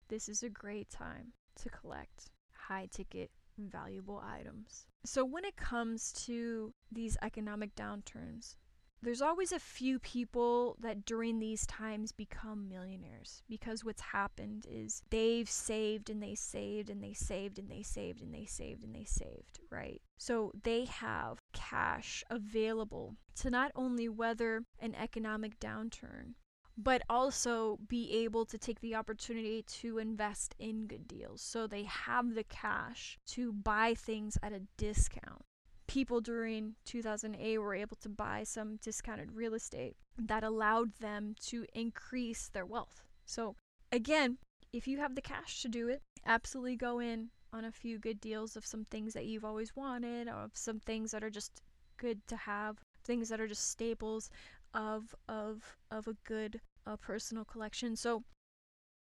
this 0.09 0.29
is 0.29 0.43
a 0.43 0.49
great 0.49 0.91
time 0.91 1.33
to 1.63 1.69
collect 1.69 2.31
high 2.53 2.89
ticket 2.91 3.31
valuable 3.59 4.23
items. 4.25 4.87
So, 5.05 5.25
when 5.25 5.45
it 5.45 5.57
comes 5.57 6.13
to 6.25 6.73
these 6.91 7.17
economic 7.23 7.75
downturns, 7.75 8.57
there's 9.05 9.21
always 9.21 9.53
a 9.53 9.59
few 9.59 9.99
people 9.99 10.77
that 10.81 11.05
during 11.05 11.39
these 11.39 11.67
times 11.67 12.11
become 12.11 12.69
millionaires 12.69 13.43
because 13.49 13.85
what's 13.85 14.01
happened 14.01 14.65
is 14.69 15.03
they've 15.11 15.49
saved 15.49 16.09
and 16.09 16.23
they 16.23 16.35
saved 16.35 16.89
and 16.89 17.03
they 17.05 17.13
saved 17.13 17.59
and 17.59 17.71
they 17.71 17.83
saved 17.83 18.23
and 18.23 18.33
they 18.33 18.47
saved 18.47 18.83
and 18.83 18.95
they 18.95 19.05
saved, 19.05 19.61
right? 19.71 20.01
So 20.17 20.53
they 20.63 20.87
have 20.87 21.39
cash 21.53 22.25
available 22.31 23.17
to 23.37 23.51
not 23.51 23.73
only 23.75 24.09
weather 24.09 24.65
an 24.81 24.95
economic 24.95 25.61
downturn, 25.61 26.33
but 26.77 27.03
also 27.09 27.79
be 27.89 28.11
able 28.13 28.45
to 28.47 28.59
take 28.59 28.81
the 28.81 28.95
opportunity 28.95 29.63
to 29.63 29.99
invest 29.99 30.55
in 30.59 30.87
good 30.87 31.07
deals. 31.07 31.41
So 31.41 31.67
they 31.67 31.85
have 31.85 32.35
the 32.35 32.45
cash 32.45 33.19
to 33.29 33.53
buy 33.53 33.95
things 33.95 34.37
at 34.43 34.53
a 34.53 34.63
discount. 34.77 35.43
People 35.87 36.21
during 36.21 36.75
2008 36.85 37.59
were 37.59 37.75
able 37.75 37.97
to 37.97 38.09
buy 38.09 38.43
some 38.43 38.77
discounted 38.77 39.33
real 39.33 39.55
estate 39.55 39.97
that 40.19 40.43
allowed 40.43 40.95
them 40.95 41.35
to 41.47 41.67
increase 41.75 42.49
their 42.49 42.67
wealth. 42.67 43.03
So, 43.27 43.55
again, 43.93 44.39
if 44.73 44.89
you 44.89 44.99
have 44.99 45.15
the 45.15 45.23
cash 45.23 45.63
to 45.63 45.69
do 45.69 45.89
it, 45.89 46.03
absolutely 46.27 46.77
go 46.77 46.99
in 47.01 47.29
on 47.53 47.65
a 47.65 47.71
few 47.71 47.99
good 47.99 48.21
deals 48.21 48.57
of 48.57 48.67
some 48.67 48.85
things 48.85 49.13
that 49.13 49.27
you've 49.27 49.45
always 49.45 49.77
wanted, 49.77 50.27
or 50.27 50.45
of 50.45 50.51
some 50.55 50.81
things 50.81 51.13
that 51.13 51.23
are 51.23 51.31
just 51.31 51.61
good 51.97 52.27
to 52.27 52.37
have, 52.37 52.79
things 53.05 53.29
that 53.29 53.41
are 53.41 53.47
just 53.47 53.71
staples 53.71 54.31
of 54.75 55.15
of 55.29 55.77
of 55.91 56.09
a 56.09 56.17
good 56.25 56.61
uh, 56.87 56.97
personal 56.97 57.45
collection. 57.45 57.97
So 57.97 58.25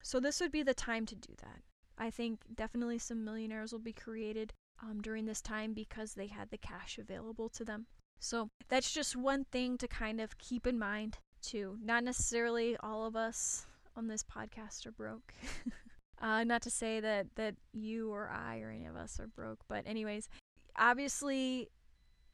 so 0.02 0.20
this 0.20 0.40
would 0.40 0.52
be 0.52 0.62
the 0.62 0.74
time 0.74 1.06
to 1.06 1.16
do 1.16 1.32
that. 1.42 1.62
I 1.98 2.10
think 2.10 2.40
definitely 2.54 2.98
some 2.98 3.24
millionaires 3.24 3.72
will 3.72 3.78
be 3.78 3.92
created 3.92 4.52
um, 4.82 5.00
during 5.00 5.26
this 5.26 5.40
time 5.40 5.72
because 5.72 6.14
they 6.14 6.26
had 6.26 6.50
the 6.50 6.58
cash 6.58 6.98
available 6.98 7.48
to 7.50 7.64
them. 7.64 7.86
So 8.18 8.50
that's 8.68 8.92
just 8.92 9.16
one 9.16 9.44
thing 9.44 9.78
to 9.78 9.88
kind 9.88 10.20
of 10.20 10.38
keep 10.38 10.66
in 10.66 10.78
mind 10.78 11.18
too. 11.40 11.78
Not 11.82 12.04
necessarily 12.04 12.76
all 12.80 13.04
of 13.06 13.16
us 13.16 13.66
on 13.96 14.08
this 14.08 14.22
podcast 14.22 14.86
are 14.86 14.92
broke. 14.92 15.34
uh, 16.20 16.44
not 16.44 16.62
to 16.62 16.70
say 16.70 17.00
that 17.00 17.26
that 17.36 17.54
you 17.72 18.12
or 18.12 18.28
I 18.28 18.60
or 18.60 18.70
any 18.70 18.86
of 18.86 18.96
us 18.96 19.18
are 19.20 19.26
broke, 19.26 19.60
but 19.68 19.86
anyways, 19.86 20.28
obviously 20.76 21.68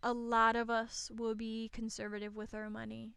a 0.03 0.13
lot 0.13 0.57
of 0.57 0.71
us 0.71 1.11
will 1.17 1.35
be 1.35 1.71
conservative 1.73 2.37
with 2.37 2.55
our 2.55 2.71
money 2.71 3.15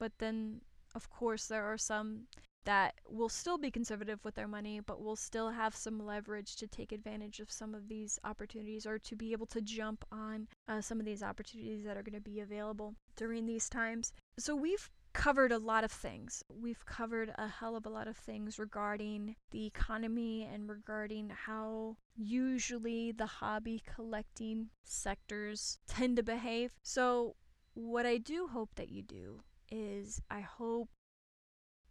but 0.00 0.12
then, 0.18 0.62
of 0.96 1.08
course, 1.10 1.46
there 1.46 1.64
are 1.64 1.78
some 1.78 2.26
that 2.64 2.94
will 3.08 3.28
still 3.28 3.58
be 3.58 3.70
conservative 3.70 4.24
with 4.24 4.34
their 4.34 4.48
money, 4.48 4.80
but 4.80 5.02
will 5.02 5.16
still 5.16 5.50
have 5.50 5.74
some 5.74 6.04
leverage 6.04 6.56
to 6.56 6.66
take 6.66 6.92
advantage 6.92 7.40
of 7.40 7.50
some 7.50 7.74
of 7.74 7.88
these 7.88 8.18
opportunities 8.24 8.86
or 8.86 8.98
to 8.98 9.16
be 9.16 9.32
able 9.32 9.46
to 9.46 9.62
jump 9.62 10.04
on 10.12 10.46
uh, 10.68 10.80
some 10.80 11.00
of 11.00 11.06
these 11.06 11.22
opportunities 11.22 11.84
that 11.84 11.96
are 11.96 12.02
going 12.02 12.14
to 12.14 12.20
be 12.20 12.40
available 12.40 12.94
during 13.16 13.46
these 13.46 13.68
times. 13.68 14.12
So 14.38 14.54
we've 14.54 14.90
covered 15.12 15.52
a 15.52 15.58
lot 15.58 15.84
of 15.84 15.90
things. 15.90 16.42
We've 16.48 16.84
covered 16.84 17.32
a 17.36 17.48
hell 17.48 17.76
of 17.76 17.86
a 17.86 17.90
lot 17.90 18.08
of 18.08 18.16
things 18.16 18.58
regarding 18.58 19.36
the 19.50 19.66
economy 19.66 20.48
and 20.50 20.68
regarding 20.68 21.30
how 21.30 21.96
usually 22.16 23.12
the 23.12 23.26
hobby 23.26 23.82
collecting 23.94 24.68
sectors 24.84 25.78
tend 25.88 26.16
to 26.16 26.22
behave. 26.22 26.74
So, 26.82 27.36
what 27.74 28.04
I 28.04 28.18
do 28.18 28.48
hope 28.48 28.74
that 28.74 28.90
you 28.90 29.02
do 29.02 29.42
is 29.70 30.20
I 30.30 30.40
hope 30.40 30.88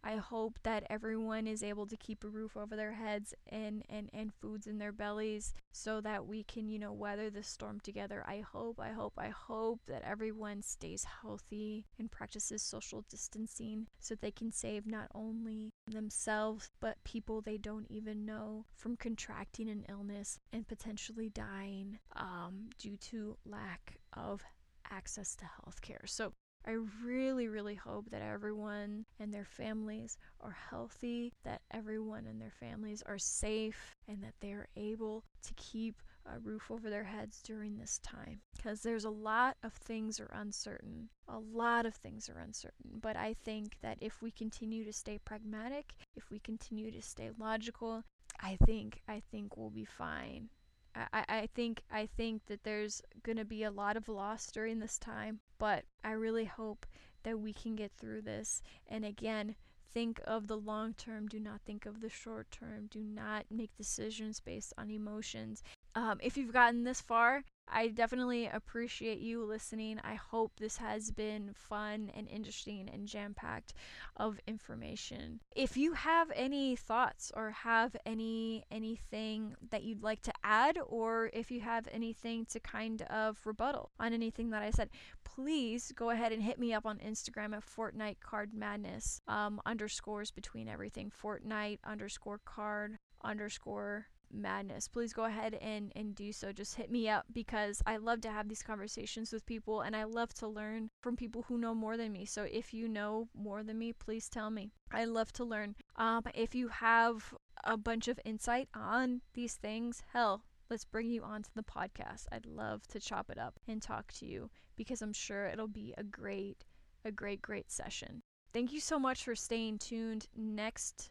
I 0.02 0.16
hope 0.16 0.58
that 0.62 0.86
everyone 0.88 1.46
is 1.46 1.62
able 1.62 1.86
to 1.86 1.96
keep 1.96 2.24
a 2.24 2.28
roof 2.28 2.56
over 2.56 2.74
their 2.74 2.94
heads 2.94 3.34
and, 3.46 3.84
and, 3.88 4.08
and 4.12 4.32
foods 4.32 4.66
in 4.66 4.78
their 4.78 4.92
bellies 4.92 5.52
so 5.72 6.00
that 6.00 6.26
we 6.26 6.42
can, 6.42 6.68
you 6.68 6.78
know, 6.78 6.92
weather 6.92 7.28
the 7.28 7.42
storm 7.42 7.80
together. 7.80 8.24
I 8.26 8.40
hope, 8.40 8.80
I 8.80 8.90
hope, 8.90 9.14
I 9.18 9.28
hope 9.28 9.80
that 9.88 10.02
everyone 10.02 10.62
stays 10.62 11.04
healthy 11.04 11.84
and 11.98 12.10
practices 12.10 12.62
social 12.62 13.04
distancing 13.10 13.88
so 13.98 14.14
they 14.14 14.30
can 14.30 14.52
save 14.52 14.86
not 14.86 15.08
only 15.14 15.70
themselves 15.86 16.70
but 16.80 17.02
people 17.04 17.40
they 17.40 17.58
don't 17.58 17.86
even 17.90 18.24
know 18.24 18.64
from 18.74 18.96
contracting 18.96 19.68
an 19.68 19.84
illness 19.88 20.38
and 20.52 20.66
potentially 20.66 21.28
dying 21.28 21.98
um, 22.16 22.70
due 22.78 22.96
to 22.96 23.36
lack 23.44 23.98
of 24.14 24.42
access 24.90 25.34
to 25.36 25.44
health 25.44 25.80
care. 25.82 26.02
So 26.06 26.32
I 26.66 26.76
really, 27.04 27.48
really 27.48 27.74
hope 27.74 28.10
that 28.10 28.22
everyone 28.22 29.06
and 29.18 29.32
their 29.32 29.44
families 29.44 30.18
are 30.40 30.56
healthy, 30.70 31.32
that 31.44 31.62
everyone 31.70 32.26
and 32.26 32.40
their 32.40 32.52
families 32.60 33.02
are 33.06 33.18
safe, 33.18 33.96
and 34.06 34.22
that 34.22 34.34
they 34.40 34.52
are 34.52 34.68
able 34.76 35.24
to 35.42 35.54
keep 35.54 36.02
a 36.26 36.38
roof 36.38 36.70
over 36.70 36.90
their 36.90 37.04
heads 37.04 37.40
during 37.42 37.78
this 37.78 37.98
time. 38.02 38.40
Because 38.56 38.82
there's 38.82 39.04
a 39.04 39.10
lot 39.10 39.56
of 39.62 39.72
things 39.72 40.20
are 40.20 40.30
uncertain. 40.34 41.08
A 41.28 41.38
lot 41.38 41.86
of 41.86 41.94
things 41.94 42.28
are 42.28 42.38
uncertain. 42.38 43.00
But 43.00 43.16
I 43.16 43.34
think 43.42 43.76
that 43.82 43.98
if 44.00 44.20
we 44.20 44.30
continue 44.30 44.84
to 44.84 44.92
stay 44.92 45.18
pragmatic, 45.18 45.94
if 46.14 46.30
we 46.30 46.38
continue 46.38 46.90
to 46.90 47.02
stay 47.02 47.30
logical, 47.38 48.04
I 48.38 48.56
think 48.64 49.00
I 49.08 49.22
think 49.30 49.56
we'll 49.56 49.70
be 49.70 49.84
fine. 49.84 50.50
I, 50.94 51.24
I 51.28 51.48
think 51.54 51.82
I 51.90 52.08
think 52.16 52.46
that 52.46 52.64
there's 52.64 53.02
gonna 53.22 53.44
be 53.44 53.62
a 53.62 53.70
lot 53.70 53.96
of 53.96 54.08
loss 54.08 54.50
during 54.50 54.78
this 54.78 54.98
time, 54.98 55.40
but 55.58 55.84
I 56.02 56.12
really 56.12 56.44
hope 56.44 56.86
that 57.22 57.38
we 57.38 57.52
can 57.52 57.76
get 57.76 57.92
through 57.98 58.22
this. 58.22 58.62
And 58.88 59.04
again, 59.04 59.56
think 59.92 60.20
of 60.24 60.46
the 60.46 60.56
long 60.56 60.94
term. 60.94 61.28
Do 61.28 61.38
not 61.38 61.60
think 61.64 61.86
of 61.86 62.00
the 62.00 62.08
short 62.08 62.50
term. 62.50 62.88
Do 62.90 63.02
not 63.02 63.44
make 63.50 63.76
decisions 63.76 64.40
based 64.40 64.72
on 64.78 64.90
emotions. 64.90 65.62
Um, 65.94 66.18
if 66.22 66.36
you've 66.36 66.52
gotten 66.52 66.84
this 66.84 67.00
far, 67.00 67.44
I 67.72 67.88
definitely 67.88 68.46
appreciate 68.46 69.20
you 69.20 69.44
listening. 69.44 70.00
I 70.02 70.14
hope 70.14 70.52
this 70.58 70.78
has 70.78 71.10
been 71.10 71.52
fun 71.54 72.10
and 72.14 72.28
interesting 72.28 72.88
and 72.92 73.06
jam 73.06 73.34
packed 73.34 73.74
of 74.16 74.40
information. 74.46 75.40
If 75.54 75.76
you 75.76 75.92
have 75.92 76.30
any 76.34 76.76
thoughts 76.76 77.30
or 77.34 77.50
have 77.50 77.96
any 78.04 78.64
anything 78.70 79.54
that 79.70 79.82
you'd 79.82 80.02
like 80.02 80.22
to 80.22 80.32
add, 80.42 80.78
or 80.86 81.30
if 81.32 81.50
you 81.50 81.60
have 81.60 81.88
anything 81.92 82.44
to 82.46 82.60
kind 82.60 83.02
of 83.02 83.38
rebuttal 83.44 83.90
on 84.00 84.12
anything 84.12 84.50
that 84.50 84.62
I 84.62 84.70
said, 84.70 84.90
please 85.24 85.92
go 85.94 86.10
ahead 86.10 86.32
and 86.32 86.42
hit 86.42 86.58
me 86.58 86.72
up 86.72 86.86
on 86.86 86.98
Instagram 86.98 87.54
at 87.54 87.64
Fortnite 87.64 88.20
Card 88.20 88.52
Madness 88.52 89.20
um, 89.28 89.60
underscores 89.64 90.30
between 90.30 90.68
everything 90.68 91.10
Fortnite 91.10 91.78
underscore 91.84 92.40
card 92.44 92.98
underscore 93.22 94.06
madness. 94.32 94.88
Please 94.88 95.12
go 95.12 95.24
ahead 95.24 95.54
and 95.54 95.92
and 95.94 96.14
do 96.14 96.32
so. 96.32 96.52
Just 96.52 96.76
hit 96.76 96.90
me 96.90 97.08
up 97.08 97.26
because 97.32 97.82
i 97.86 97.96
love 97.96 98.20
to 98.22 98.30
have 98.30 98.48
these 98.48 98.62
conversations 98.62 99.32
with 99.32 99.46
people 99.46 99.80
and 99.82 99.96
i 99.96 100.04
love 100.04 100.32
to 100.34 100.46
learn 100.48 100.90
from 101.00 101.16
people 101.16 101.42
who 101.42 101.58
know 101.58 101.74
more 101.74 101.96
than 101.96 102.12
me. 102.12 102.24
So 102.24 102.44
if 102.44 102.72
you 102.72 102.88
know 102.88 103.28
more 103.34 103.62
than 103.62 103.78
me 103.78 103.92
please 103.92 104.28
tell 104.28 104.50
me. 104.50 104.72
I 104.92 105.04
love 105.04 105.32
to 105.34 105.44
learn. 105.44 105.76
Um 105.96 106.22
if 106.34 106.54
you 106.54 106.68
have 106.68 107.34
a 107.64 107.76
bunch 107.76 108.08
of 108.08 108.20
insight 108.24 108.68
on 108.74 109.20
these 109.34 109.54
things 109.54 110.02
hell 110.12 110.44
let's 110.70 110.84
bring 110.84 111.10
you 111.10 111.22
onto 111.22 111.50
the 111.54 111.62
podcast. 111.62 112.26
I'd 112.30 112.46
love 112.46 112.86
to 112.88 113.00
chop 113.00 113.28
it 113.30 113.38
up 113.38 113.58
and 113.66 113.82
talk 113.82 114.12
to 114.14 114.26
you 114.26 114.50
because 114.76 115.02
i'm 115.02 115.12
sure 115.12 115.46
it'll 115.46 115.68
be 115.68 115.94
a 115.98 116.04
great 116.04 116.64
a 117.04 117.10
great 117.10 117.42
great 117.42 117.70
session. 117.70 118.22
Thank 118.52 118.72
you 118.72 118.80
so 118.80 118.98
much 118.98 119.24
for 119.24 119.34
staying 119.34 119.78
tuned. 119.78 120.26
Next 120.36 121.10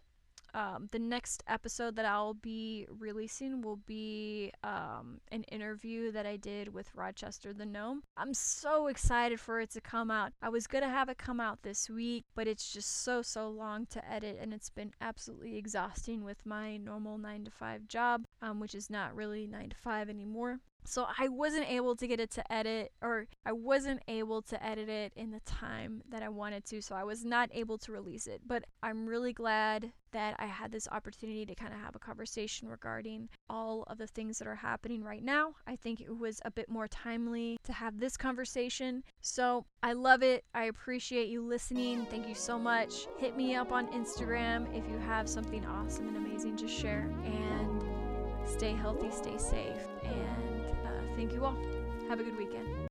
um, 0.54 0.90
the 0.92 1.00
next 1.00 1.44
episode 1.48 1.96
that 1.96 2.06
I'll 2.06 2.34
be 2.34 2.88
releasing 2.90 3.62
will 3.62 3.78
be 3.78 4.52
um, 4.64 5.22
an 5.32 5.44
interview 5.44 6.12
that 6.12 6.26
I 6.26 6.38
did 6.38 6.74
with 6.74 6.94
Rochester 6.96 7.54
the 7.54 7.66
Gnome. 7.66 8.04
I'm 8.18 8.34
so 8.34 8.88
excited 8.88 9.40
for 9.40 9.60
it 9.60 9.72
to 9.72 9.82
come 9.82 10.12
out. 10.12 10.34
I 10.42 10.50
was 10.50 10.68
going 10.68 10.84
to 10.84 10.90
have 10.90 11.10
it 11.10 11.18
come 11.18 11.40
out 11.40 11.64
this 11.64 11.90
week, 11.90 12.26
but 12.36 12.48
it's 12.48 12.72
just 12.72 13.04
so, 13.04 13.22
so 13.22 13.50
long 13.50 13.86
to 13.88 14.12
edit, 14.12 14.38
and 14.42 14.54
it's 14.54 14.70
been 14.70 14.94
absolutely 15.02 15.58
exhausting 15.58 16.24
with 16.24 16.46
my 16.46 16.78
normal 16.78 17.18
9 17.18 17.46
to 17.46 17.52
5 17.52 17.88
job, 17.88 18.26
um, 18.42 18.60
which 18.60 18.76
is 18.76 18.90
not 18.90 19.16
really 19.16 19.48
9 19.48 19.70
to 19.70 19.76
5 19.76 20.10
anymore. 20.10 20.60
So 20.86 21.06
I 21.18 21.28
wasn't 21.28 21.70
able 21.70 21.96
to 21.96 22.08
get 22.08 22.20
it 22.20 22.32
to 22.32 22.52
edit, 22.52 22.92
or 23.02 23.28
I 23.46 23.52
wasn't 23.52 24.02
able 24.08 24.42
to 24.44 24.64
edit 24.66 24.90
it 24.90 25.14
in 25.16 25.32
the 25.32 25.40
time 25.42 26.02
that 26.10 26.24
I 26.24 26.30
wanted 26.30 26.66
to, 26.66 26.82
so 26.82 26.96
I 26.96 27.04
was 27.04 27.24
not 27.24 27.50
able 27.54 27.78
to 27.80 27.92
release 27.92 28.28
it. 28.28 28.42
But 28.46 28.66
I'm 28.82 29.06
really 29.06 29.34
glad 29.34 29.92
that 30.12 30.36
I 30.40 30.48
had 30.48 30.72
this 30.72 30.88
opportunity 30.92 31.46
to 31.46 31.54
kind 31.54 31.74
of 31.74 31.80
have 31.80 31.96
a 31.96 32.00
conversation 32.00 32.68
regarding 32.68 33.30
all 33.50 33.84
of 33.84 34.00
the 34.00 34.08
things 34.08 34.40
that 34.40 34.48
are 34.48 34.56
happening 34.56 35.04
right 35.04 35.24
now. 35.24 35.54
I 35.68 35.76
think 35.76 36.02
it 36.02 36.18
was 36.18 36.42
a 36.44 36.52
bit 36.52 36.70
more 36.70 36.88
timely 36.88 37.58
to 37.64 37.74
have 37.74 38.00
this 38.00 38.18
conversation. 38.18 39.04
So 39.22 39.66
I 39.84 39.94
love 39.94 40.24
it. 40.24 40.46
I 40.56 40.64
appreciate 40.66 41.28
you 41.30 41.42
listening. 41.42 42.08
Thank 42.10 42.28
you 42.28 42.36
so 42.36 42.58
much. 42.58 43.08
Hit 43.18 43.38
me 43.38 43.54
up 43.56 43.72
on 43.72 43.88
Instagram 43.90 44.68
if 44.76 44.90
you 44.90 44.98
have 44.98 45.30
something 45.30 45.64
awesome 45.66 46.08
and 46.08 46.18
amazing 46.18 46.58
to 46.58 46.68
share. 46.68 47.10
And 47.24 47.84
stay 48.48 48.74
healthy, 48.74 49.12
stay 49.12 49.38
safe, 49.38 49.88
and 50.04 50.39
Thank 51.20 51.34
you 51.34 51.44
all. 51.44 51.58
Have 52.08 52.22
a 52.22 52.24
good 52.24 52.38
weekend. 52.38 52.90